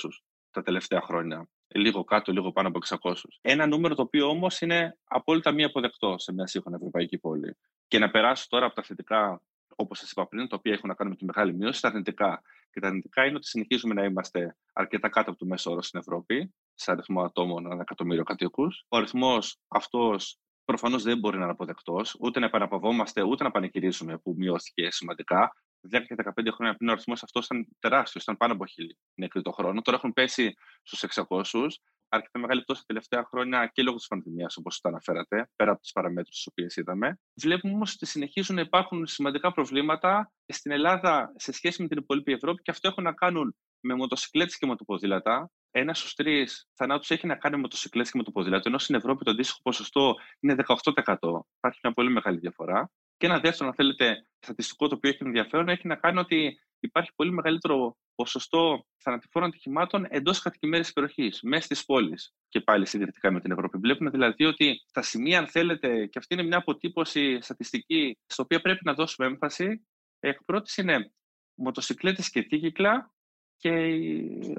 τα 0.57 0.63
τελευταία 0.63 1.01
χρόνια. 1.01 1.49
Λίγο 1.69 2.05
κάτω, 2.05 2.33
λίγο 2.33 2.53
πάνω 2.53 2.69
από 2.69 2.79
600. 2.79 3.13
Ένα 3.41 3.67
νούμερο 3.67 3.95
το 3.95 4.03
οποίο 4.03 4.29
όμως 4.29 4.61
είναι 4.61 4.99
απόλυτα 5.05 5.53
μη 5.53 5.65
αποδεκτό 5.65 6.15
σε 6.19 6.33
μια 6.33 6.47
σύγχρονη 6.47 6.77
ευρωπαϊκή 6.77 7.19
πόλη. 7.19 7.57
Και 7.89 7.99
να 7.99 8.11
περάσω 8.11 8.47
τώρα 8.49 8.67
από 8.67 8.75
τα 8.75 8.83
θετικά, 8.83 9.43
όπως 9.77 9.99
σας 9.99 10.11
είπα 10.11 10.27
πριν, 10.27 10.49
τα 10.49 10.57
οποία 10.57 10.73
έχουν 10.73 10.89
να 10.89 10.95
κάνουν 10.95 11.13
με 11.13 11.19
τη 11.19 11.25
μεγάλη 11.25 11.55
μείωση, 11.55 11.79
στα 11.79 11.89
αρνητικά. 11.89 12.43
Και 12.71 12.81
τα 12.81 12.87
αρνητικά 12.87 13.25
είναι 13.25 13.37
ότι 13.37 13.47
συνεχίζουμε 13.47 13.95
να 13.95 14.05
είμαστε 14.05 14.57
αρκετά 14.73 15.09
κάτω 15.09 15.31
από 15.31 15.39
το 15.39 15.47
μέσο 15.47 15.71
όρο 15.71 15.83
στην 15.83 16.01
Ευρώπη, 16.01 16.55
σε 16.75 16.91
αριθμό 16.91 17.23
ατόμων 17.23 17.73
ανά 17.73 17.81
εκατομμύριο 17.81 18.25
κατοίκους. 18.25 18.85
Ο 18.89 18.97
αριθμός 18.97 19.59
αυτός 19.69 20.39
προφανώς 20.65 21.03
δεν 21.03 21.19
μπορεί 21.19 21.37
να 21.37 21.43
είναι 21.43 21.53
αποδεκτός, 21.53 22.17
ούτε 22.21 22.41
να 22.41 22.47
επαναπαυόμαστε, 22.47 23.23
ούτε 23.23 23.45
να 23.45 23.51
πανηγυρίζουμε 23.51 24.19
που 24.19 24.35
μειώθηκε 24.37 24.91
σημαντικά. 24.91 25.53
10 25.93 26.05
και 26.07 26.15
15 26.37 26.53
χρόνια 26.53 26.75
πριν 26.75 26.89
ο 26.89 26.93
αριθμός 26.93 27.23
αυτός 27.23 27.45
ήταν 27.45 27.69
τεράστιος, 27.79 28.23
ήταν 28.23 28.37
πάνω 28.37 28.53
από 28.53 28.67
χίλιοι 28.67 28.99
νεκροί 29.15 29.43
το 29.43 29.51
χρόνο. 29.53 29.83
Τώρα 29.83 29.97
έχουν 29.97 30.13
πέσει 30.13 30.55
στους 30.83 31.03
600 31.03 31.69
αρκετά 32.09 32.39
μεγάλη 32.39 32.61
πτώση 32.63 32.81
τα 32.81 32.87
τελευταία 32.87 33.25
χρόνια 33.25 33.67
και 33.67 33.83
λόγω 33.83 33.97
της 33.97 34.07
πανδημίας, 34.07 34.57
όπως 34.57 34.81
τα 34.81 34.89
αναφέρατε, 34.89 35.51
πέρα 35.57 35.71
από 35.71 35.81
τις 35.81 35.93
παραμέτρους 35.93 36.37
τις 36.37 36.47
οποίες 36.47 36.77
είδαμε. 36.77 37.19
Βλέπουμε 37.41 37.73
όμως 37.73 37.95
ότι 37.95 38.07
συνεχίζουν 38.07 38.55
να 38.55 38.61
υπάρχουν 38.61 39.07
σημαντικά 39.07 39.53
προβλήματα 39.53 40.33
στην 40.47 40.71
Ελλάδα 40.71 41.33
σε 41.37 41.53
σχέση 41.53 41.83
με 41.83 41.89
την 41.89 41.99
υπόλοιπη 41.99 42.33
Ευρώπη 42.33 42.63
και 42.63 42.71
αυτό 42.71 42.89
έχουν 42.89 43.05
να 43.05 43.13
κάνουν 43.13 43.57
με 43.81 43.95
μοτοσυκλέτες 43.95 44.59
και 44.59 44.67
μοτοποδήλατα. 44.67 45.51
Ένας 45.71 45.99
στους 45.99 46.15
τρεις 46.15 46.69
θανάτους 46.75 47.11
έχει 47.11 47.27
να 47.27 47.37
κάνει 47.37 47.55
με 47.55 47.61
μοτοσυκλέτες 47.61 48.11
και 48.11 48.19
μοτοποδήλατα, 48.19 48.69
ενώ 48.69 48.79
στην 48.79 48.95
Ευρώπη 48.95 49.25
το 49.25 49.31
αντίστοιχο 49.31 49.59
ποσοστό 49.63 50.15
είναι 50.41 50.55
18%. 50.55 51.47
Υπάρχει 51.57 51.81
μια 51.83 51.93
πολύ 51.93 52.11
μεγάλη 52.11 52.39
διαφορά. 52.39 52.91
Και 53.17 53.27
ένα 53.27 53.41
δεύτερο, 53.41 53.69
αν 53.69 53.75
θέλετε, 53.75 54.27
στατιστικό 54.39 54.89
το 54.89 54.95
οποίο 54.95 55.11
έχει 55.11 55.25
ενδιαφέρον 55.25 55.69
έχει 55.69 55.87
να 55.87 55.97
κάνει 55.97 56.19
ότι 56.19 56.61
υπάρχει 56.81 57.11
πολύ 57.15 57.33
μεγαλύτερο 57.33 57.97
ποσοστό 58.15 58.87
θανατηφόρων 59.03 59.49
ατυχημάτων 59.49 60.07
εντός 60.09 60.41
κατοικημένης 60.41 60.93
περιοχής, 60.93 61.41
μέσα 61.43 61.67
τη 61.67 61.81
πόλη. 61.87 62.15
Και 62.49 62.61
πάλι 62.61 62.87
συγκριτικά 62.87 63.33
με 63.33 63.41
την 63.41 63.51
Ευρώπη. 63.51 63.79
Βλέπουμε 63.79 64.11
δηλαδή 64.11 64.45
ότι 64.45 64.77
τα 64.93 65.03
σημεία, 65.03 65.39
αν 65.39 65.49
θέλετε, 65.49 66.07
και 66.07 66.19
αυτή 66.19 66.35
είναι 66.35 66.43
μια 66.43 66.59
αποτύπωση 66.59 67.41
στατιστική, 67.41 68.19
στο 68.27 68.43
οποία 68.43 68.61
πρέπει 68.61 68.81
να 68.85 68.95
δώσουμε 68.95 69.27
έμφαση, 69.27 69.87
εκ 70.19 70.45
πρώτης 70.45 70.77
είναι 70.77 71.13
μοτοσυκλέτες 71.55 72.31
και 72.31 72.43
τύχυκλα 72.43 73.13
και 73.57 73.71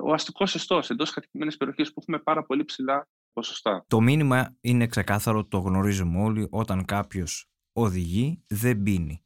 ο 0.02 0.14
αστικός 0.14 0.56
εστό 0.56 0.82
εντός 0.88 1.12
κατοικημένης 1.12 1.58
περιοχής 1.58 1.94
που 1.94 2.00
έχουμε 2.00 2.20
πάρα 2.20 2.46
πολύ 2.46 2.66
ψηλά 2.66 3.08
ποσοστά. 3.34 3.86
Το 3.88 4.02
μήνυμα 4.02 4.58
είναι 4.62 4.88
ξεκάθαρο, 4.88 5.46
το 5.46 5.58
γνωρίζουμε 5.58 6.22
όλοι, 6.22 6.48
όταν 6.52 6.86
κάποιος 6.86 7.50
οδηγεί 7.80 8.44
δεν 8.48 8.84
πίνει 8.84 9.22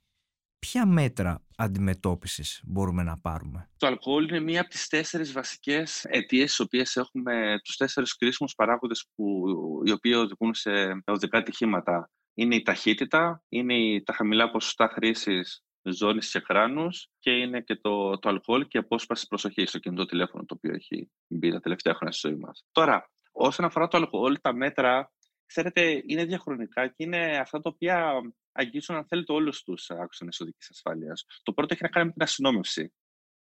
ποια 0.60 0.86
μέτρα 0.86 1.46
αντιμετώπισης 1.56 2.62
μπορούμε 2.66 3.04
να 3.04 3.18
πάρουμε; 3.18 3.70
Το 3.78 3.88
αλκοόλ 3.88 4.28
είναι 4.28 4.40
μία 4.40 4.62
από 4.62 4.70
τις 4.70 4.88
τέσσερις 4.88 5.32
βασικές 5.32 6.06
αιτίες 6.06 6.54
στις 6.54 6.60
οποίες 6.66 6.96
έχουμε 6.96 7.60
τους 7.64 7.76
τέσσερις 7.76 8.16
κρίσιμους 8.16 8.56
παράγοντες 8.56 9.08
που, 9.16 9.44
οι 9.86 9.92
οποίοι 9.92 10.14
οδηγούν 10.16 10.54
σε 10.54 11.04
οδικά 11.06 11.38
ατυχήματα. 11.38 12.12
Είναι 12.34 12.56
η 12.56 12.62
ταχύτητα, 12.62 13.44
είναι 13.50 14.02
τα 14.02 14.14
χαμηλά 14.14 14.52
ποσοστά 14.52 14.88
χρήσης 14.88 15.64
ζώνης 15.82 16.32
και 16.32 16.40
κράνους 16.40 17.08
και 17.20 17.32
είναι 17.32 17.62
και 17.62 17.76
το, 17.76 18.20
το 18.20 18.30
αλκοόλ 18.30 18.68
και 18.68 18.78
η 18.78 18.80
απόσπαση 18.80 19.28
προσοχής 19.28 19.70
στο 19.70 19.80
κινητό 19.80 20.06
τηλέφωνο 20.06 20.46
το 20.46 20.56
οποίο 20.58 20.74
έχει 20.74 21.12
μπει 21.28 21.52
τα 21.52 21.60
τελευταία 21.60 21.94
χρόνια 21.94 22.18
στη 22.18 22.28
ζωή 22.28 22.38
μας. 22.38 22.66
Τώρα, 22.72 23.10
όσον 23.32 23.66
αφορά 23.66 23.88
το 23.88 23.98
αλκοόλ, 23.98 24.38
τα 24.42 24.54
μέτρα, 24.54 25.12
ξέρετε, 25.46 26.04
είναι 26.06 26.26
διαχρονικά 26.26 26.88
και 26.88 27.04
είναι 27.04 27.38
αυτά 27.38 27.62
τα 27.62 27.70
οποία 27.74 28.22
αγγίζουν, 28.52 28.96
αν 28.96 29.06
θέλετε, 29.06 29.34
όλους 29.34 29.64
τους 29.64 29.90
άξονες 29.90 30.40
οδική 30.40 30.66
ασφάλειας. 30.70 31.26
Το 31.44 31.54
πρώτο 31.54 31.74
έχει 31.74 31.84
να 31.84 31.90
κάνει 31.90 32.06
με 32.06 32.12
την 32.12 32.24
αστυνόμευση. 32.24 32.94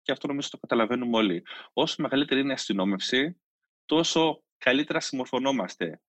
Και 0.02 0.12
αυτό 0.12 0.28
νομίζω 0.28 0.50
το 0.50 0.58
καταλαβαίνουμε 0.58 1.18
όλοι. 1.18 1.44
Όσο 1.74 2.02
μεγαλύτερη 2.02 2.40
είναι 2.40 2.50
η 2.50 2.54
αστυνόμευση, 2.54 3.42
τόσο 3.86 4.44
καλύτερα 4.58 5.00
συμμορφωνόμαστε. 5.00 6.02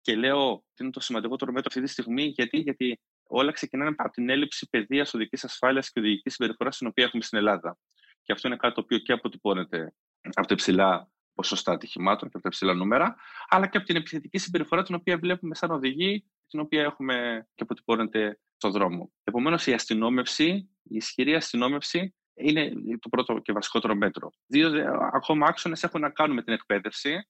Και 0.00 0.16
λέω 0.16 0.50
ότι 0.52 0.82
είναι 0.82 0.90
το 0.90 1.00
σημαντικότερο 1.00 1.52
μέτρο 1.52 1.68
αυτή 1.74 1.82
τη 1.82 1.90
στιγμή, 1.90 2.24
γιατί, 2.24 2.58
γιατί 2.58 3.00
όλα 3.22 3.52
ξεκινάνε 3.52 3.94
από 3.96 4.10
την 4.10 4.28
έλλειψη 4.28 4.68
παιδείας 4.68 5.14
οδική 5.14 5.46
ασφάλειας 5.46 5.90
και 5.90 6.00
οδηγικής 6.00 6.34
συμπεριφοράς, 6.34 6.78
την 6.78 6.86
οποία 6.86 7.04
έχουμε 7.04 7.22
στην 7.22 7.38
Ελλάδα. 7.38 7.78
Και 8.22 8.32
αυτό 8.32 8.48
είναι 8.48 8.56
κάτι 8.56 8.74
το 8.74 8.80
οποίο 8.80 8.98
και 8.98 9.12
αποτυπώνεται 9.12 9.94
από 10.20 10.46
τα 10.46 10.54
υψηλά 10.54 11.08
ποσοστά 11.34 11.72
ατυχημάτων 11.72 12.28
και 12.28 12.36
από 12.36 12.42
τα 12.42 12.48
υψηλά 12.48 12.74
νούμερα, 12.74 13.16
αλλά 13.48 13.66
και 13.66 13.76
από 13.76 13.86
την 13.86 13.96
επιθετική 13.96 14.38
συμπεριφορά 14.38 14.82
την 14.82 14.94
οποία 14.94 15.18
βλέπουμε 15.18 15.54
σαν 15.54 15.70
οδηγοί 15.70 16.24
την 16.54 16.62
οποία 16.62 16.82
έχουμε 16.82 17.46
και 17.54 17.62
αποτυπώνεται 17.62 18.40
στον 18.56 18.70
δρόμο. 18.70 19.12
Επομένως, 19.24 19.66
η 19.66 19.72
αστυνόμευση, 19.72 20.46
η 20.82 20.96
ισχυρή 20.96 21.34
αστυνόμευση 21.34 22.14
είναι 22.34 22.72
το 23.00 23.08
πρώτο 23.08 23.38
και 23.38 23.52
βασικότερο 23.52 23.94
μέτρο. 23.94 24.30
Δύο 24.46 24.70
ακόμα 25.12 25.46
άξονες 25.46 25.82
έχουν 25.82 26.00
να 26.00 26.10
κάνουν 26.10 26.36
με 26.36 26.42
την 26.42 26.52
εκπαίδευση 26.52 27.28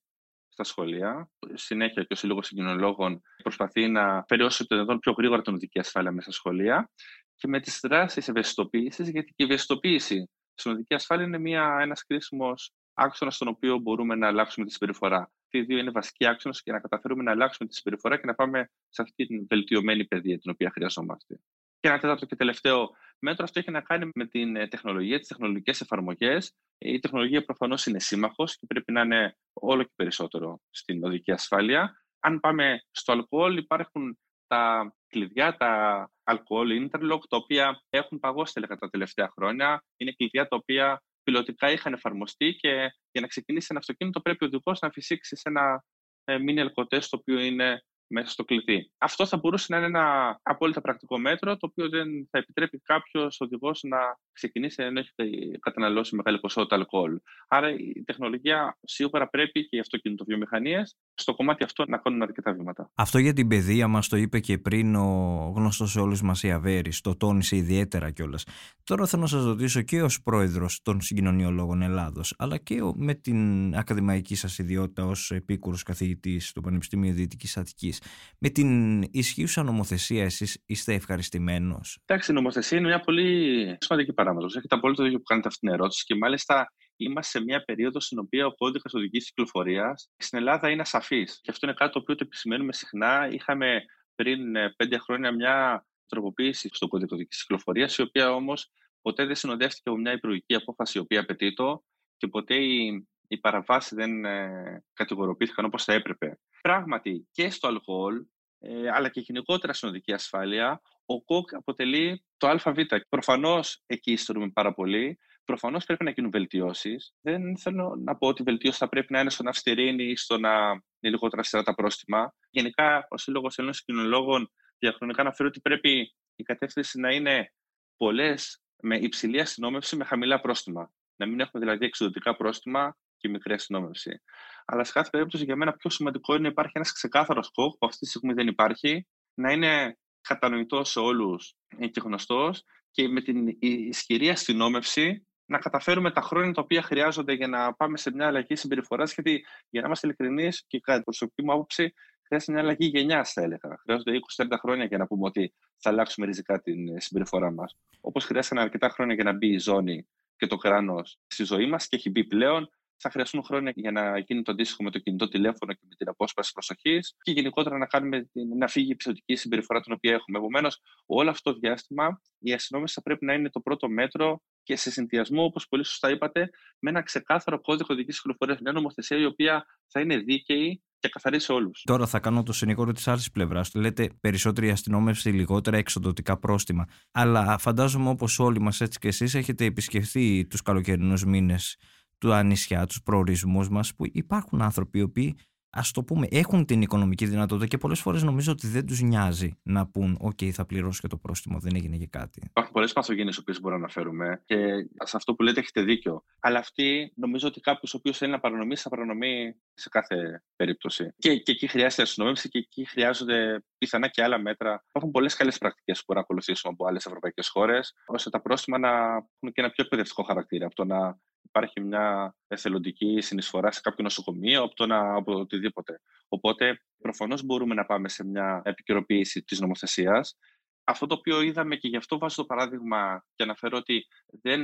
στα 0.49 0.65
σχολεία. 0.65 1.31
Συνέχεια 1.55 2.03
και 2.03 2.13
ο 2.13 2.17
Σύλλογος 2.17 2.47
Συγκοινωνιολόγων 2.47 3.21
προσπαθεί 3.43 3.89
να 3.89 4.23
περιώσει 4.23 4.67
το 4.67 4.75
δυνατόν 4.75 4.99
πιο 4.99 5.13
γρήγορα 5.13 5.43
την 5.43 5.55
οδική 5.55 5.79
ασφάλεια 5.79 6.11
μέσα 6.11 6.31
στα 6.31 6.33
σχολεία 6.33 6.91
και 7.35 7.49
με 7.49 7.61
τις 7.61 7.81
δράσεις 7.83 8.29
ευαισθητοποίησης, 8.29 9.09
γιατί 9.09 9.27
και 9.27 9.43
η 9.43 9.45
ευαισθητοποίηση 9.45 10.31
στην 10.55 10.71
οδική 10.73 10.95
ασφάλεια 10.95 11.27
είναι 11.27 11.51
ένας 11.83 12.05
κρίσιμος 12.05 12.73
άξονας 12.95 13.35
στον 13.35 13.49
οποίο 13.49 13.79
μπορούμε 13.79 14.15
να 14.15 14.27
αλλάξουμε 14.27 14.67
τη 14.67 14.73
συμπεριφορά. 14.73 15.31
Και 15.55 15.61
οι 15.61 15.65
δύο 15.65 15.79
είναι 15.79 15.91
βασικοί 15.91 16.27
άξονες 16.27 16.61
για 16.65 16.73
να 16.73 16.81
καταφέρουμε 16.81 17.23
να 17.23 17.31
αλλάξουμε 17.31 17.69
τη 17.69 17.75
συμπεριφορά 17.75 18.17
και 18.17 18.27
να 18.27 18.35
πάμε 18.35 18.71
σε 18.89 19.03
αυτή 19.03 19.27
την 19.27 19.47
βελτιωμένη 19.49 20.05
παιδεία 20.05 20.39
την 20.39 20.51
οποία 20.51 20.71
χρειαζόμαστε. 20.71 21.41
Και 21.81 21.89
ένα 21.89 21.99
τέταρτο 21.99 22.27
και 22.27 22.37
τελευταίο 22.37 22.91
μέτρο, 23.19 23.45
αυτό 23.45 23.59
έχει 23.59 23.71
να 23.71 23.81
κάνει 23.81 24.11
με 24.15 24.27
την 24.27 24.57
ε, 24.57 24.69
τεχνολογία, 24.69 25.19
τις 25.19 25.29
τεχνολογικές 25.29 25.81
εφαρμογές. 25.81 26.55
Η 26.79 26.99
τεχνολογία 26.99 27.45
προφανώς 27.45 27.87
είναι 27.87 28.01
σύμμαχος 28.01 28.57
και 28.59 28.67
πρέπει 28.67 28.93
να 28.93 29.01
είναι 29.01 29.37
όλο 29.53 29.83
και 29.83 29.93
περισσότερο 29.97 30.61
στην 30.71 31.05
οδική 31.05 31.33
ασφάλεια. 31.33 32.05
Αν 32.21 32.41
πάμε 32.41 32.81
στο 32.91 33.13
αλκοόλ, 33.13 33.57
υπάρχουν 33.57 34.19
τα 34.47 34.95
κλειδιά, 35.09 35.57
τα 35.57 36.11
αλκοόλ 36.23 36.89
interlock, 36.89 37.21
τα 37.29 37.37
οποία 37.37 37.83
έχουν 37.91 38.19
παγώσει 38.19 38.53
τελικά 38.53 38.77
τα 38.77 38.89
τελευταία 38.89 39.33
χρόνια. 39.37 39.85
Είναι 39.97 40.13
κλειδιά 40.13 40.49
τα 40.49 40.57
οποία 40.57 41.03
πιλωτικά 41.25 41.71
είχαν 41.71 41.93
εφαρμοστεί 41.93 42.55
και 42.55 42.71
για 43.11 43.21
να 43.21 43.27
ξεκινήσει 43.27 43.67
ένα 43.71 43.79
αυτοκίνητο 43.79 44.21
πρέπει 44.21 44.45
ο 44.45 44.47
οδηγός 44.47 44.81
να 44.81 44.91
φυσήξει 44.91 45.37
σε 45.37 45.49
ένα 45.49 45.85
ε, 46.25 46.37
mini 46.37 46.59
αλκοτέστ 46.59 47.11
το 47.11 47.17
οποίο 47.21 47.39
είναι 47.41 47.83
μέσα 48.07 48.31
στο 48.31 48.45
κλειδί. 48.45 48.91
Αυτό 48.99 49.27
θα 49.27 49.37
μπορούσε 49.37 49.67
να 49.69 49.77
είναι 49.77 49.87
ένα 49.87 50.39
απόλυτα 50.43 50.81
πρακτικό 50.81 51.19
μέτρο, 51.19 51.57
το 51.57 51.67
οποίο 51.71 51.89
δεν 51.89 52.29
θα 52.31 52.39
επιτρέπει 52.39 52.79
κάποιος 52.79 53.41
οδηγός 53.41 53.83
να 53.83 53.99
ξεκινήσει 54.33 54.83
ενώ 54.83 55.01
έχει 55.01 55.59
καταναλώσει 55.59 56.17
μεγάλη 56.17 56.39
ποσότητα 56.39 56.75
αλκοόλ. 56.75 57.19
Άρα 57.49 57.71
η 57.71 58.03
τεχνολογία 58.05 58.79
σίγουρα 58.83 59.29
πρέπει 59.29 59.69
και 59.69 59.77
οι 59.77 59.79
αυτοκινητοβιομηχανίες 59.79 60.97
στο 61.15 61.35
κομμάτι 61.35 61.65
αυτό 61.65 61.85
να 61.89 61.99
κάνουν 61.99 62.23
αρκετά 62.23 62.53
βήματα. 62.53 62.91
Αυτό 62.95 63.19
για 63.19 63.33
την 63.33 63.49
παιδεία 63.49 63.89
μας 63.89 64.09
το 64.09 64.17
είπε 64.17 64.41
και 64.41 64.59
πριν 64.59 64.95
ο 64.95 65.53
γνωστός 65.57 65.91
σε 65.91 66.01
όλους 66.01 66.23
μας 66.23 66.43
η 66.43 66.51
Αβέρη, 66.51 66.93
το 67.03 67.17
τόνισε 67.17 67.57
ιδιαίτερα 67.57 68.11
κιόλας. 68.11 68.45
Τώρα 68.85 69.07
θέλω 69.07 69.23
να 69.23 69.29
σας 69.29 69.45
ρωτήσω 69.45 69.83
και 69.83 70.03
ως 70.03 70.23
πρόεδρος 70.23 70.83
των 70.83 71.01
Συγκοινωνιολόγων 71.01 71.83
Ελλάδος, 71.83 72.35
αλλά 72.39 72.57
και 72.57 72.81
με 72.95 73.15
την 73.15 73.75
ακαδημαϊκή 73.77 74.35
σας 74.35 74.59
ιδιότητα 74.59 75.05
ως 75.05 75.31
επίκουρος 75.31 75.83
καθηγητής 75.83 76.53
του 76.53 76.61
Πανεπιστημίου 76.61 77.13
Δυτική 77.13 77.59
Αττικής. 77.59 78.03
Με 78.39 78.49
την 78.49 79.03
ισχύουσα 79.03 79.63
νομοθεσία, 79.63 80.25
εσείς 80.25 80.63
είστε 80.67 80.95
ευχαριστημένος; 80.95 81.99
Εντάξει, 82.05 82.31
η 82.31 82.35
νομοθεσία 82.35 82.79
είναι 82.79 82.87
μια 82.87 83.01
πολύ 83.01 83.77
σημαντική 83.81 84.13
παράμετρο. 84.13 84.49
Έχετε 84.57 84.75
απόλυτο 84.75 85.03
δίκιο 85.03 85.19
που 85.19 85.25
κάνετε 85.25 85.49
αυτή 85.49 85.61
την 85.61 85.69
ερώτηση 85.69 86.05
και 86.05 86.15
μάλιστα 86.15 86.73
είμαστε 86.97 87.39
σε 87.39 87.45
μια 87.45 87.65
περίοδο 87.65 88.01
στην 88.01 88.19
οποία 88.19 88.47
ο 88.47 88.55
κώδικας 88.55 88.95
οδικής 88.95 89.27
κυκλοφορίας 89.29 90.11
στην 90.17 90.39
Ελλάδα 90.39 90.71
είναι 90.71 90.81
ασαφής. 90.81 91.41
Και 91.43 91.51
αυτό 91.51 91.67
είναι 91.67 91.75
κάτι 91.75 91.93
το 91.93 91.99
οποίο 91.99 92.15
το 92.15 92.25
επισημαίνουμε 92.27 92.73
συχνά. 92.73 93.29
Είχαμε 93.31 93.85
πριν 94.15 94.57
ε, 94.57 94.75
πέντε 94.77 94.99
χρόνια 94.99 95.33
μια 95.33 95.87
τροποποίηση 96.07 96.69
στον 96.73 96.89
κώδικα 96.89 97.15
οδικής 97.15 97.41
κυκλοφορίας, 97.41 97.97
η 97.97 98.03
οποία 98.03 98.35
όμως 98.35 98.73
ποτέ 99.03 99.27
δεν 99.27 99.35
συνοδεύτηκε 99.35 99.89
από 99.89 99.99
μια 99.99 100.13
υπουργική 100.13 100.55
απόφαση 100.55 100.99
η 100.99 101.01
οποία 101.01 101.21
απαιτεί 101.21 101.55
το 101.55 101.85
και 102.17 102.29
ποτέ 102.29 102.55
οι, 102.55 103.07
οι 103.29 103.39
παραβάσεις 103.39 103.93
δεν 103.95 104.25
ε, 104.25 104.85
κατηγοροποιήθηκαν 104.93 105.65
όπως 105.65 105.85
θα 105.85 105.93
έπρεπε. 105.93 106.39
Πράγματι 106.61 107.29
και 107.31 107.51
στο 107.51 107.69
αλκοόλ, 107.69 108.25
ε, 108.59 108.91
αλλά 108.91 109.09
και 109.09 109.21
γενικότερα 109.21 109.73
στην 109.73 109.89
οδική 109.89 110.13
ασφάλεια, 110.13 110.81
ο 111.07 111.23
ΚΟΚ 111.23 111.55
αποτελεί 111.55 112.25
το 112.37 112.49
ΑΒ. 112.49 112.79
Προφανώς 113.09 113.83
εκεί 113.87 114.13
ιστορούμε 114.13 114.51
πάρα 114.51 114.75
πολύ. 114.75 115.19
Προφανώς 115.45 115.85
πρέπει 115.85 116.05
να 116.05 116.11
γίνουν 116.11 116.31
βελτιώσεις. 116.31 117.15
Δεν 117.21 117.59
θέλω 117.59 117.97
να 118.05 118.17
πω 118.17 118.27
ότι 118.29 118.43
η 118.43 118.45
βελτίωση 118.45 118.79
θα 118.79 118.89
πρέπει 118.89 119.13
να 119.13 119.21
είναι 119.21 119.31
στο 119.31 119.43
να 119.43 119.51
αυστηρίνει 119.51 120.05
ή 120.05 120.17
στο 120.17 120.39
να 120.39 120.71
είναι 120.71 121.13
λιγότερα 121.13 121.41
αυστηρά 121.41 121.63
τα 121.63 121.75
πρόστιμα. 121.75 122.35
Γενικά, 122.51 123.07
ο 123.09 123.19
Σύλλογος 123.19 123.59
Ελλήνων 123.59 123.79
Κοινωνολόγων 123.85 124.53
διαχρονικά 124.79 125.21
αναφέρει 125.21 125.49
ότι 125.49 125.61
πρέπει 125.61 126.15
η 126.37 126.43
κατεύθυνση 126.43 127.01
να 127.01 127.11
είναι 127.11 127.53
πολλές 127.97 128.63
με 128.83 128.97
υψηλή 128.97 129.41
αστυνόμευση 129.41 129.97
με 129.97 130.05
χαμηλά 130.05 130.41
πρόστιμα. 130.41 130.93
Να 131.17 131.27
μην 131.27 131.41
έχουμε 131.41 131.65
δηλαδή 131.65 131.85
εξοδοτικά 131.85 132.37
πρόστιμα 132.37 132.97
και 133.17 133.29
μικρή 133.29 133.53
αστυνόμευση. 133.53 134.23
Αλλά 134.65 134.85
σε 134.85 134.93
κάθε 134.93 135.11
περίπτωση 135.11 135.45
για 135.45 135.57
μένα 135.57 135.73
πιο 135.73 135.91
σημαντικό 135.91 136.33
είναι 136.33 136.43
να 136.43 136.49
υπάρχει 136.49 136.73
ένας 136.75 136.93
ξεκάθαρος 136.93 137.47
σκοπό 137.47 137.77
που 137.79 137.87
αυτή 137.87 137.99
τη 137.99 138.07
στιγμή 138.07 138.33
δεν 138.33 138.47
υπάρχει, 138.47 139.07
να 139.35 139.53
είναι 139.53 139.99
κατανοητός 140.21 140.91
σε 140.91 140.99
όλους 140.99 141.55
και 141.91 142.01
γνωστός 142.05 142.63
και 142.91 143.09
με 143.09 143.21
την 143.21 143.57
ισχυρή 143.59 144.29
αστυνόμευση 144.29 145.27
να 145.47 145.59
καταφέρουμε 145.59 146.11
τα 146.11 146.21
χρόνια 146.21 146.53
τα 146.53 146.63
οποία 146.63 146.83
χρειάζονται 146.83 147.33
για 147.33 147.49
να 147.49 147.75
πάμε 147.75 147.97
σε 147.97 148.11
μια 148.13 148.27
αλλαγή 148.27 148.57
συμπεριφοράς. 148.57 149.15
Γιατί 149.15 149.45
για 149.71 149.81
να 149.81 149.87
είμαστε 149.87 150.07
ειλικρινείς 150.07 150.65
και 150.67 150.81
κατά 150.81 150.97
την 150.97 151.05
προσωπική 151.05 151.43
μου 151.45 151.53
άποψη, 151.53 151.95
χρειάζεται 152.27 152.53
μια 152.53 152.61
αλλαγή 152.61 152.87
γενιά, 152.87 153.25
θα 153.25 153.43
έλεγα. 153.43 153.79
Χρειάζονται 153.83 154.13
20-30 154.37 154.57
χρόνια 154.61 154.85
για 154.85 154.99
να 154.99 155.07
πούμε 155.07 155.27
ότι 155.27 155.55
θα 155.79 155.91
αλλάξουμε 155.91 156.27
ριζικά 156.27 156.61
την 156.61 157.01
συμπεριφορά 157.01 157.53
μας. 157.53 157.77
Όπως 158.01 158.25
χρειάστηκαν 158.25 158.63
αρκετά 158.63 158.89
χρόνια 158.89 159.15
για 159.15 159.25
να 159.25 159.33
μπει 159.33 159.53
η 159.53 159.59
ζώνη 159.59 160.09
και 160.37 160.47
το 160.47 160.57
κράνος 160.57 161.19
στη 161.27 161.45
ζωή 161.45 161.67
μας 161.67 161.89
και 161.89 161.97
έχει 161.97 162.11
μπει 162.11 162.25
πλέον 162.25 162.69
θα 162.97 163.11
χρειαστούν 163.11 163.43
χρόνια 163.43 163.73
για 163.75 163.91
να 163.91 164.19
γίνει 164.19 164.43
το 164.43 164.53
αντίστοιχο 164.53 164.83
με 164.83 164.91
το 164.91 164.99
κινητό 164.99 165.29
τηλέφωνο 165.29 165.73
και 165.73 165.87
με 165.89 165.95
την 165.95 166.09
απόσπαση 166.09 166.53
προσοχής 166.53 167.17
και 167.23 167.33
γενικότερα 167.33 167.79
να, 167.79 167.87
κάνουμε, 167.87 168.31
να 168.57 168.69
φύγει 168.69 168.91
η 168.91 168.97
ψευδική 168.97 169.35
συμπεριφορά 169.35 169.81
την 169.81 169.93
οποία 169.93 170.13
έχουμε. 170.15 170.39
Επομένως, 170.39 170.81
όλο 171.07 171.31
αυτό 171.31 171.53
το 171.53 171.59
διάστημα 171.59 172.21
η 172.39 172.53
αστυνόμευση 172.53 172.95
θα 172.95 173.03
πρέπει 173.03 173.25
να 173.25 173.33
είναι 173.35 173.51
το 173.51 173.61
πρώτο 173.61 173.89
μέτρο 173.89 174.43
και 174.65 174.77
σε 174.77 174.91
συνδυασμό, 174.91 175.45
όπως 175.45 175.69
πολύ 175.69 175.85
σωστά 175.85 176.11
είπατε, 176.11 176.51
με 176.79 176.91
ένα 176.91 177.03
ξεκάθαρο 177.03 177.61
κώδικο 177.61 177.95
οδική 177.95 178.13
κυκλοφορίας, 178.13 178.61
μια 178.61 178.73
νομοθεσία 178.73 179.17
η 179.19 179.25
οποία 179.25 179.65
θα 179.87 180.01
είναι 180.01 180.17
δίκαιη 180.17 180.83
και 180.99 181.09
καθαρή 181.09 181.41
σε 181.41 181.53
όλους. 181.53 181.83
Τώρα 181.85 182.07
θα 182.07 182.21
κάνω 182.21 182.43
το 182.43 182.53
συνηγόρο 182.53 182.93
της 182.93 183.09
άλλης 183.09 183.31
πλευράς. 183.31 183.75
Λέτε 183.75 184.11
περισσότερη 184.21 184.71
αστυνόμευση, 184.71 185.31
λιγότερα 185.31 185.77
εξοδοτικά 185.77 186.39
πρόστιμα. 186.39 186.85
Αλλά 187.13 187.59
φαντάζομαι 187.59 188.09
όπως 188.09 188.39
όλοι 188.39 188.61
μας 188.61 188.81
έτσι 188.81 188.99
και 188.99 189.09
εσείς 189.09 189.35
έχετε 189.35 189.65
επισκεφθεί 189.65 190.47
τους 190.47 190.63
καλοκαιρινούς 190.63 191.25
μήνες 191.25 191.77
του 192.19 192.35
νησιά, 192.35 192.87
τους 192.87 193.03
προορισμούς 193.03 193.69
μας, 193.69 193.95
που 193.95 194.05
υπάρχουν 194.13 194.63
άνθρωποι 194.63 194.99
οι 194.99 195.03
οποίοι 195.03 195.37
ας 195.75 195.91
το 195.91 196.03
πούμε, 196.03 196.27
έχουν 196.31 196.65
την 196.65 196.83
οικονομική 196.83 197.27
δυνατότητα 197.27 197.67
και 197.67 197.79
πολλές 197.79 198.01
φορές 198.01 198.23
νομίζω 198.23 198.53
ότι 198.53 198.67
δεν 198.67 198.87
τους 198.87 199.01
νοιάζει 199.01 199.59
να 199.63 199.87
πούν: 199.87 200.19
OK, 200.23 200.51
θα 200.51 200.67
πληρώσω 200.67 201.01
και 201.01 201.09
το 201.09 201.17
πρόστιμο, 201.17 201.59
δεν 201.59 201.73
έγινε 201.75 201.97
για 201.97 202.07
κάτι. 202.11 202.43
Υπάρχουν 202.45 202.73
πολλές 202.73 202.93
παθογένειες 202.93 203.37
που 203.37 203.43
μπορούμε 203.61 203.71
να 203.71 203.77
αναφέρουμε 203.77 204.43
και 204.45 204.57
σε 205.05 205.17
αυτό 205.17 205.35
που 205.35 205.43
λέτε 205.43 205.61
έχετε 205.61 205.83
δίκιο. 205.83 206.25
Αλλά 206.41 206.59
αυτή 206.59 207.13
νομίζω 207.17 207.49
ότι 207.49 207.61
κάποιος 207.61 207.95
ο 207.95 207.97
οποίος 207.97 208.19
θέλει 208.19 208.31
να 208.31 208.41
παρανομήσει, 208.41 208.83
θα 208.83 208.89
παρανομεί 208.89 209.55
σε 209.75 209.89
κάθε 209.89 210.43
περίπτωση. 210.57 211.15
Και, 211.17 211.37
και 211.37 211.53
εκεί 211.53 211.67
χρειάζεται 211.67 212.03
αστυνομία 212.03 212.33
και 212.49 212.59
εκεί 212.59 212.85
χρειάζονται 212.85 213.65
πιθανά 213.79 214.09
και 214.09 214.23
άλλα 214.23 214.39
μέτρα. 214.39 214.85
Υπάρχουν 214.89 215.11
πολλές 215.11 215.35
καλές 215.35 215.59
πρακτικές 215.59 215.99
που 215.99 216.05
μπορούμε 216.07 216.27
να 216.27 216.35
ακολουθήσουμε 216.35 216.73
από 216.73 216.87
άλλες 216.87 217.07
ευρωπαϊκές 217.07 217.49
χώρες, 217.49 217.95
ώστε 218.07 218.31
τα 218.31 218.41
πρόστιμα 218.41 218.79
να 218.79 218.89
έχουν 218.91 219.53
και 219.53 219.61
ένα 219.61 219.71
πιο 219.71 219.85
εκπαιδευτικό 219.85 220.23
χαρακτήρα 220.23 220.67
από 220.67 220.75
το 220.75 220.85
να 220.85 221.19
υπάρχει 221.45 221.81
μια 221.81 222.35
εθελοντική 222.47 223.21
συνεισφορά 223.21 223.73
σε 223.73 223.81
κάποιο 223.81 224.05
νοσοκομείο 224.05 224.63
από, 224.63 224.75
το 224.75 224.87
να, 224.87 225.15
από 225.15 225.33
οτιδήποτε. 225.33 226.01
Οπότε, 226.29 226.81
προφανώς 226.99 227.43
μπορούμε 227.43 227.75
να 227.75 227.85
πάμε 227.85 228.09
σε 228.09 228.25
μια 228.25 228.63
επικαιροποίηση 228.65 229.43
της 229.43 229.61
νομοθεσίας. 229.61 230.39
Αυτό 230.85 231.07
το 231.07 231.15
οποίο 231.15 231.41
είδαμε 231.41 231.77
και 231.77 231.89
γι' 231.89 231.97
αυτό 231.97 232.19
βάζω 232.19 232.37
το 232.37 232.45
παράδειγμα 232.45 233.25
και 233.35 233.43
αναφέρω 233.43 233.77
ότι 233.77 234.07
δεν 234.43 234.63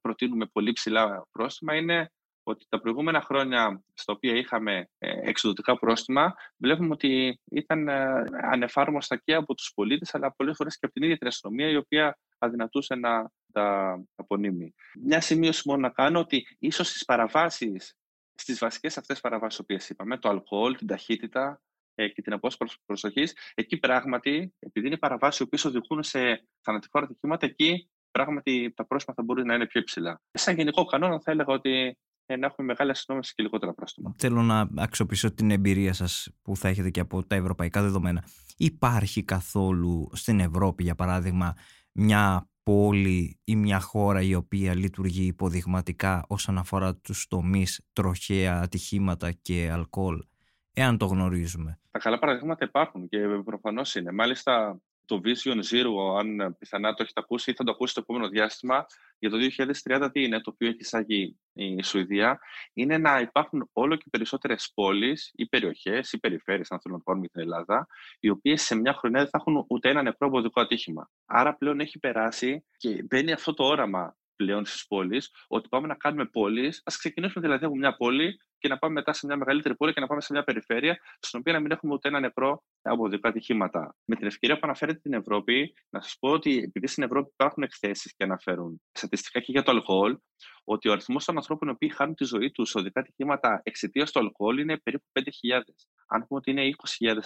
προτείνουμε 0.00 0.46
πολύ 0.46 0.72
ψηλά 0.72 1.26
πρόστιμα 1.30 1.76
είναι 1.76 2.10
ότι 2.42 2.66
τα 2.68 2.80
προηγούμενα 2.80 3.20
χρόνια 3.20 3.82
στα 3.94 4.12
οποία 4.12 4.34
είχαμε 4.34 4.88
ε, 4.98 5.28
εξοδοτικά 5.28 5.78
πρόστιμα 5.78 6.34
βλέπουμε 6.56 6.90
ότι 6.92 7.40
ήταν 7.50 7.88
ε, 7.88 8.24
ανεφάρμοστα 8.50 9.16
και 9.16 9.34
από 9.34 9.54
τους 9.54 9.72
πολίτες 9.74 10.14
αλλά 10.14 10.32
πολλές 10.32 10.56
φορές 10.56 10.78
και 10.78 10.86
από 10.86 10.94
την 10.94 11.02
ίδια 11.02 11.16
την 11.16 11.26
αστυνομία 11.26 11.68
η 11.68 11.76
οποία 11.76 12.18
αδυνατούσε 12.38 12.94
να 12.94 13.30
τα 13.52 13.98
απονείμει. 14.14 14.74
Μια 15.02 15.20
σημείωση 15.20 15.62
μόνο 15.64 15.80
να 15.80 15.90
κάνω 15.90 16.18
ότι 16.18 16.46
ίσως 16.58 16.88
στις 16.88 17.04
παραβάσεις, 17.04 17.96
στις 18.34 18.58
βασικές 18.58 18.98
αυτές 18.98 19.20
παραβάσεις 19.20 19.58
οποίες 19.58 19.88
είπαμε, 19.88 20.18
το 20.18 20.28
αλκοόλ, 20.28 20.76
την 20.76 20.86
ταχύτητα 20.86 21.62
ε, 21.94 22.08
και 22.08 22.22
την 22.22 22.32
απόσπαση 22.32 22.76
προσοχής, 22.86 23.36
εκεί 23.54 23.76
πράγματι, 23.76 24.54
επειδή 24.58 24.86
είναι 24.86 24.96
παραβάσεις 24.96 25.40
οι 25.40 25.42
οποίες 25.42 25.64
οδηγούν 25.64 26.02
σε 26.02 26.46
θανατηφόρα 26.60 27.04
ατυχήματα, 27.04 27.46
εκεί 27.46 27.90
πράγματι 28.10 28.72
τα 28.76 28.86
πρόσωπα 28.86 29.12
θα 29.12 29.22
μπορούν 29.22 29.46
να 29.46 29.54
είναι 29.54 29.66
πιο 29.66 29.80
υψηλά. 29.80 30.20
Σαν 30.32 30.56
γενικό 30.56 30.84
κανόνα 30.84 31.20
θα 31.20 31.30
έλεγα 31.30 31.52
ότι 31.52 31.98
ε, 32.26 32.36
να 32.36 32.46
έχουμε 32.46 32.66
μεγάλη 32.66 32.90
αστυνόμευση 32.90 33.34
και 33.34 33.42
λιγότερα 33.42 33.74
πρόστιμα. 33.74 34.14
Θέλω 34.18 34.42
να 34.42 34.68
αξιοποιήσω 34.76 35.32
την 35.32 35.50
εμπειρία 35.50 35.92
σας 35.92 36.28
που 36.42 36.56
θα 36.56 36.68
έχετε 36.68 36.90
και 36.90 37.00
από 37.00 37.26
τα 37.26 37.34
ευρωπαϊκά 37.34 37.82
δεδομένα. 37.82 38.24
Υπάρχει 38.56 39.24
καθόλου 39.24 40.10
στην 40.12 40.40
Ευρώπη, 40.40 40.82
για 40.82 40.94
παράδειγμα, 40.94 41.56
μια 41.92 42.50
πόλη 42.62 43.38
ή 43.44 43.56
μια 43.56 43.80
χώρα 43.80 44.22
η 44.22 44.34
οποία 44.34 44.74
λειτουργεί 44.74 45.26
υποδειγματικά 45.26 46.24
όσον 46.28 46.58
αφορά 46.58 46.96
τους 46.96 47.26
τομείς 47.26 47.80
τροχαία, 47.92 48.60
ατυχήματα 48.60 49.32
και 49.32 49.70
αλκοόλ, 49.72 50.18
εάν 50.72 50.98
το 50.98 51.06
γνωρίζουμε; 51.06 51.78
Τα 51.90 51.98
καλά 51.98 52.18
παραδείγματα 52.18 52.64
υπάρχουν 52.64 53.08
και 53.08 53.18
προφανώς 53.44 53.94
είναι. 53.94 54.12
Μάλιστα 54.12 54.80
το 55.04 55.20
Vision 55.24 55.60
Zero, 55.70 56.18
αν 56.18 56.56
πιθανά 56.58 56.94
το 56.94 57.02
έχετε 57.02 57.20
ακούσει 57.20 57.50
ή 57.50 57.54
θα 57.54 57.64
το 57.64 57.70
ακούσετε 57.70 58.00
το 58.00 58.06
επόμενο 58.08 58.30
διάστημα, 58.30 58.86
για 59.18 59.30
το 59.30 59.36
2030 59.84 60.08
τι 60.12 60.24
είναι, 60.24 60.40
το 60.40 60.50
οποίο 60.54 60.68
έχει 60.68 60.76
εισάγει 60.80 61.36
η 61.52 61.82
Σουηδία, 61.82 62.38
είναι 62.72 62.98
να 62.98 63.20
υπάρχουν 63.20 63.68
όλο 63.72 63.96
και 63.96 64.04
περισσότερες 64.10 64.70
πόλεις 64.74 65.30
ή 65.34 65.46
περιοχές 65.46 66.12
ή 66.12 66.18
περιφέρειες, 66.18 66.70
αν 66.70 66.80
θέλουμε 66.80 66.98
να 66.98 67.04
πάρουμε 67.04 67.28
την 67.28 67.40
Ελλάδα, 67.40 67.86
οι 68.20 68.28
οποίες 68.28 68.62
σε 68.62 68.74
μια 68.74 68.94
χρονιά 68.94 69.20
δεν 69.20 69.28
θα 69.28 69.38
έχουν 69.40 69.64
ούτε 69.68 69.88
ένα 69.88 70.02
νεκρό 70.02 70.28
αποδικό 70.28 70.60
ατύχημα. 70.60 71.10
Άρα 71.26 71.56
πλέον 71.56 71.80
έχει 71.80 71.98
περάσει 71.98 72.64
και 72.76 73.02
μπαίνει 73.02 73.32
αυτό 73.32 73.54
το 73.54 73.64
όραμα 73.64 74.16
πλέον 74.36 74.64
στι 74.64 74.84
πόλει, 74.88 75.22
ότι 75.46 75.68
πάμε 75.68 75.86
να 75.86 75.94
κάνουμε 75.94 76.24
πόλεις. 76.24 76.78
Α 76.78 76.92
ξεκινήσουμε 76.98 77.44
δηλαδή 77.44 77.64
από 77.64 77.76
μια 77.76 77.96
πόλη 77.96 78.36
και 78.58 78.68
να 78.68 78.78
πάμε 78.78 78.92
μετά 78.92 79.12
σε 79.12 79.26
μια 79.26 79.36
μεγαλύτερη 79.36 79.76
πόλη 79.76 79.92
και 79.92 80.00
να 80.00 80.06
πάμε 80.06 80.20
σε 80.20 80.32
μια 80.32 80.44
περιφέρεια, 80.44 80.98
στην 81.20 81.38
οποία 81.38 81.52
να 81.52 81.60
μην 81.60 81.70
έχουμε 81.70 81.92
ούτε 81.92 82.08
ένα 82.08 82.20
νεκρό 82.20 82.62
από 82.82 83.04
οδικά 83.04 83.28
ατυχήματα. 83.28 83.96
Με 84.04 84.16
την 84.16 84.26
ευκαιρία 84.26 84.54
που 84.54 84.60
αναφέρετε 84.64 84.98
την 84.98 85.12
Ευρώπη, 85.12 85.74
να 85.90 86.00
σας 86.00 86.16
πω 86.20 86.28
ότι 86.28 86.58
επειδή 86.58 86.86
στην 86.86 87.02
Ευρώπη 87.02 87.30
υπάρχουν 87.32 87.62
εκθέσεις 87.62 88.14
και 88.16 88.24
αναφέρουν 88.24 88.82
στατιστικά 88.92 89.40
και 89.40 89.52
για 89.52 89.62
το 89.62 89.70
αλκοόλ, 89.70 90.16
ότι 90.64 90.88
ο 90.88 90.92
αριθμός 90.92 91.24
των 91.24 91.36
ανθρώπων 91.36 91.68
οι 91.68 91.70
οποίοι 91.70 91.88
χάνουν 91.88 92.14
τη 92.14 92.24
ζωή 92.24 92.50
τους 92.50 92.70
σε 92.70 92.78
οδικά 92.78 93.00
ατυχήματα 93.00 93.60
εξαιτίας 93.62 94.12
του 94.12 94.18
αλκοόλ 94.18 94.58
είναι 94.58 94.78
περίπου 94.78 95.04
5.000. 95.12 95.22
Αν 96.06 96.26
πούμε 96.26 96.40
ότι 96.40 96.50
είναι 96.50 96.70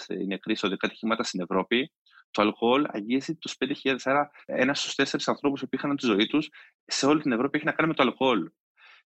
20.000 0.07 0.25
νεκροί 0.27 0.55
σε 0.55 0.65
οδικά 0.65 0.87
ατυχήματα 0.87 1.23
στην 1.23 1.41
Ευρώπη, 1.41 1.91
το 2.31 2.41
αλκοόλ 2.41 2.85
αγγίζει 2.87 3.35
τους 3.35 3.55
5.000. 3.83 3.95
Άρα, 4.03 4.31
ένας 4.45 4.79
στους 4.79 4.95
τέσσερις 4.95 5.27
ανθρώπους 5.27 5.61
που 5.61 5.69
είχαν 5.71 5.95
τη 5.95 6.05
ζωή 6.05 6.27
τους 6.27 6.49
σε 6.85 7.05
όλη 7.05 7.21
την 7.21 7.31
Ευρώπη 7.31 7.57
έχει 7.57 7.65
να 7.65 7.71
κάνει 7.71 7.89
με 7.89 7.95
το 7.95 8.03
αλκοόλ. 8.03 8.49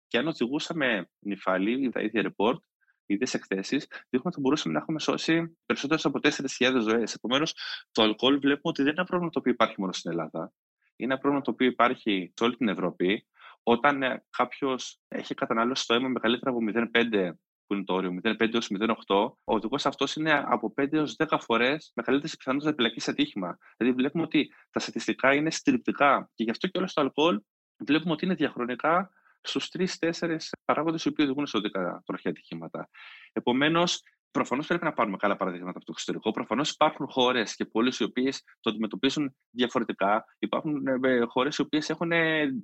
Και 0.06 0.18
αν 0.18 0.26
οδηγούσαμε 0.26 1.10
νυφάλι, 1.18 1.90
τα 1.90 2.00
ίδια 2.00 2.22
report, 2.22 2.58
οι 3.06 3.14
ίδιε 3.14 3.26
εκθέσεις, 3.32 3.86
δείχνουν 3.86 4.26
ότι 4.26 4.34
θα 4.34 4.40
μπορούσαμε 4.40 4.74
να 4.74 4.80
έχουμε 4.80 5.00
σώσει 5.00 5.58
περισσότερες 5.66 6.04
από 6.04 6.18
4.000 6.22 6.80
ζωές. 6.80 7.14
Επομένως, 7.14 7.54
το 7.92 8.02
αλκοόλ 8.02 8.38
βλέπουμε 8.38 8.60
ότι 8.62 8.82
δεν 8.82 8.90
είναι 8.90 9.00
ένα 9.00 9.08
πρόβλημα 9.08 9.32
το 9.32 9.38
οποίο 9.38 9.52
υπάρχει 9.52 9.74
μόνο 9.78 9.92
στην 9.92 10.10
Ελλάδα. 10.10 10.52
Είναι 10.96 11.12
ένα 11.12 11.20
πρόβλημα 11.20 11.44
το 11.44 11.50
οποίο 11.50 11.66
υπάρχει 11.66 12.32
σε 12.34 12.44
όλη 12.44 12.56
την 12.56 12.68
Ευρώπη. 12.68 13.26
Όταν 13.62 14.02
ε, 14.02 14.24
κάποιος 14.30 15.00
έχει 15.08 15.34
κατανάλωση 15.34 15.82
στο 15.82 15.94
αίμα 15.94 16.08
μεγαλύτερα 16.08 16.50
από 16.50 16.60
0,5 16.94 17.30
που 17.70 17.76
είναι 17.76 17.84
το 17.84 17.94
όριο, 17.94 18.20
0,5 18.22 18.54
έως 18.54 18.70
0,8, 19.06 19.16
ο 19.44 19.54
οδηγός 19.54 19.86
αυτός 19.86 20.16
είναι 20.16 20.44
από 20.46 20.72
5 20.76 20.92
έως 20.92 21.16
10 21.16 21.38
φορές 21.40 21.92
μεγαλύτερης 21.94 22.36
πιθανότητας 22.36 22.72
να 22.72 22.78
επιλεγεί 22.78 23.00
σε 23.00 23.10
ατύχημα. 23.10 23.58
Δηλαδή, 23.76 23.96
βλέπουμε 23.96 24.22
ότι 24.22 24.54
τα 24.70 24.80
στατιστικά 24.80 25.34
είναι 25.34 25.50
στριπτικά 25.50 26.30
και 26.34 26.44
γι' 26.44 26.50
αυτό 26.50 26.66
και 26.66 26.78
όλος 26.78 26.92
το 26.92 27.00
αλκοόλ 27.00 27.40
βλέπουμε 27.84 28.12
ότι 28.12 28.24
είναι 28.24 28.34
διαχρονικά 28.34 29.10
στους 29.40 29.68
τρει-τέσσερι 29.68 30.36
παράγοντες 30.64 31.04
οι 31.04 31.08
οποίοι 31.08 31.24
οδηγούν 31.28 31.46
σε 31.46 31.56
οδικά 31.56 32.02
τροχιά 32.04 32.30
ατυχήματα. 32.30 32.88
Επομένως, 33.32 34.02
Προφανώς 34.30 34.66
πρέπει 34.66 34.84
να 34.84 34.92
πάρουμε 34.92 35.16
καλά 35.16 35.36
παραδείγματα 35.36 35.76
από 35.76 35.84
το 35.84 35.92
εξωτερικό. 35.94 36.30
Προφανώς 36.30 36.70
υπάρχουν 36.70 37.06
χώρες 37.10 37.54
και 37.54 37.64
πόλεις 37.64 37.98
οι 37.98 38.04
οποίες 38.04 38.42
το 38.60 38.70
αντιμετωπίζουν 38.70 39.36
διαφορετικά. 39.50 40.24
Υπάρχουν 40.38 40.86
ε, 40.86 41.20
χώρες 41.24 41.56
οι 41.56 41.62
οποίες 41.62 41.90
έχουν 41.90 42.12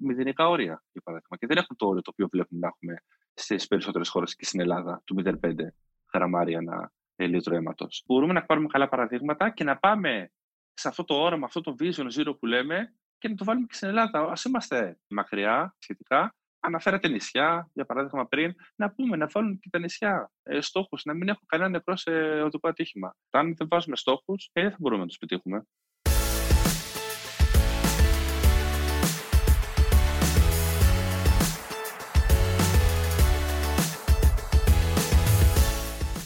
μηδενικά 0.01 0.49
όρια, 0.49 0.83
για 0.93 1.03
παράδειγμα, 1.05 1.37
και 1.37 1.47
δεν 1.47 1.57
έχουν 1.57 1.77
το 1.77 1.87
όριο 1.87 2.03
το 2.03 2.11
οποίο 2.13 2.29
βλέπουμε 2.33 2.61
να 2.61 2.67
έχουμε 2.67 3.03
στις 3.35 3.67
περισσότερες 3.67 4.09
χώρες 4.09 4.37
και 4.37 4.45
στην 4.45 4.61
Ελλάδα, 4.61 5.03
του 5.05 5.23
0,5 5.25 5.55
γραμμάρια 6.15 6.59
ένα 6.59 6.93
λίτρο 7.17 7.57
αίματος. 7.57 8.03
Μπορούμε 8.07 8.33
να 8.33 8.45
πάρουμε 8.45 8.67
καλά 8.67 8.89
παραδείγματα 8.89 9.51
και 9.51 9.65
να 9.65 9.79
πάμε 9.79 10.31
σε 10.75 10.89
αυτό 10.89 11.05
το 11.05 11.15
όραμα, 11.15 11.47
αυτό 11.47 11.61
το 11.61 11.75
vision 11.79 12.07
zero 12.19 12.39
που 12.39 12.47
λέμε 12.47 12.95
και 13.19 13.29
να 13.29 13.35
το 13.35 13.45
βάλουμε 13.45 13.67
και 13.67 13.75
στην 13.75 13.89
Ελλάδα. 13.89 14.21
Α 14.21 14.33
είμαστε 14.47 14.99
μακριά 15.09 15.75
σχετικά. 15.79 16.35
Αναφέρατε 16.61 17.09
νησιά, 17.09 17.71
για 17.73 17.85
παράδειγμα 17.85 18.27
πριν, 18.27 18.55
να 18.77 18.91
πούμε 18.91 19.17
να 19.17 19.27
βάλουν 19.27 19.59
και 19.59 19.69
τα 19.71 19.79
νησιά 19.79 20.31
ε, 20.43 20.61
στόχους, 20.61 21.05
να 21.05 21.15
μην 21.15 21.29
έχουν 21.29 21.43
κανένα 21.47 21.69
νεκρό 21.69 21.97
σε 21.97 22.11
οδικό 22.43 22.69
ατύχημα. 22.69 23.17
Αν 23.31 23.55
δεν 23.57 23.69
βάζουμε 23.71 23.97
στόχους, 23.97 24.51
ε, 24.53 24.61
δεν 24.61 24.71
θα 24.71 24.77
μπορούμε 24.81 25.01
να 25.01 25.07
τους 25.07 25.19
πετύχουμε. 25.19 25.63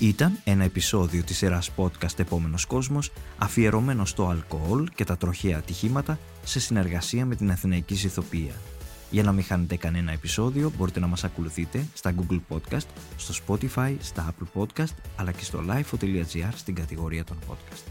Ήταν 0.00 0.40
ένα 0.44 0.64
επεισόδιο 0.64 1.24
της 1.24 1.36
σειράς 1.36 1.70
podcast 1.76 2.18
«Επόμενος 2.18 2.64
κόσμος» 2.64 3.12
αφιερωμένο 3.38 4.04
στο 4.04 4.28
αλκοόλ 4.28 4.88
και 4.94 5.04
τα 5.04 5.16
τροχαία 5.16 5.58
ατυχήματα 5.58 6.18
σε 6.44 6.60
συνεργασία 6.60 7.26
με 7.26 7.34
την 7.34 7.50
Αθηναϊκή 7.50 7.94
Ζηθοποιία. 7.94 8.54
Για 9.10 9.22
να 9.22 9.32
μην 9.32 9.44
χάνετε 9.44 9.76
κανένα 9.76 10.12
επεισόδιο 10.12 10.72
μπορείτε 10.76 11.00
να 11.00 11.06
μας 11.06 11.24
ακολουθείτε 11.24 11.86
στα 11.94 12.14
Google 12.14 12.40
Podcast, 12.48 12.86
στο 13.16 13.44
Spotify, 13.46 13.96
στα 14.00 14.34
Apple 14.34 14.60
Podcast 14.60 14.94
αλλά 15.16 15.32
και 15.32 15.44
στο 15.44 15.60
lifeo.gr 15.68 16.50
στην 16.54 16.74
κατηγορία 16.74 17.24
των 17.24 17.36
podcast. 17.50 17.82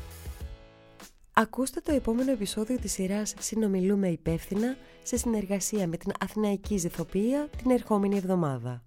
Ακούστε 1.33 1.79
το 1.79 1.91
επόμενο 1.91 2.31
επεισόδιο 2.31 2.77
της 2.77 2.91
σειράς 2.91 3.33
«Συνομιλούμε 3.39 4.07
υπεύθυνα» 4.07 4.75
σε 5.03 5.17
συνεργασία 5.17 5.87
με 5.87 5.97
την 5.97 6.11
Αθηναϊκή 6.19 6.77
Ζηθοποιία 6.77 7.49
την 7.57 7.71
ερχόμενη 7.71 8.17
εβδομάδα. 8.17 8.83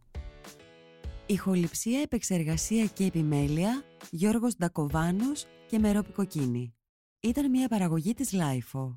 Ηχοληψία, 1.27 2.01
επεξεργασία 2.01 2.85
και 2.85 3.05
επιμέλεια 3.05 3.83
Γιώργος 4.11 4.57
Ντακοβάνος 4.57 5.47
και 5.66 5.79
Μερόπη 5.79 6.12
Κοκκίνη. 6.12 6.75
Ήταν 7.21 7.51
μια 7.51 7.68
παραγωγή 7.68 8.14
της 8.14 8.33
Λάιφο. 8.33 8.97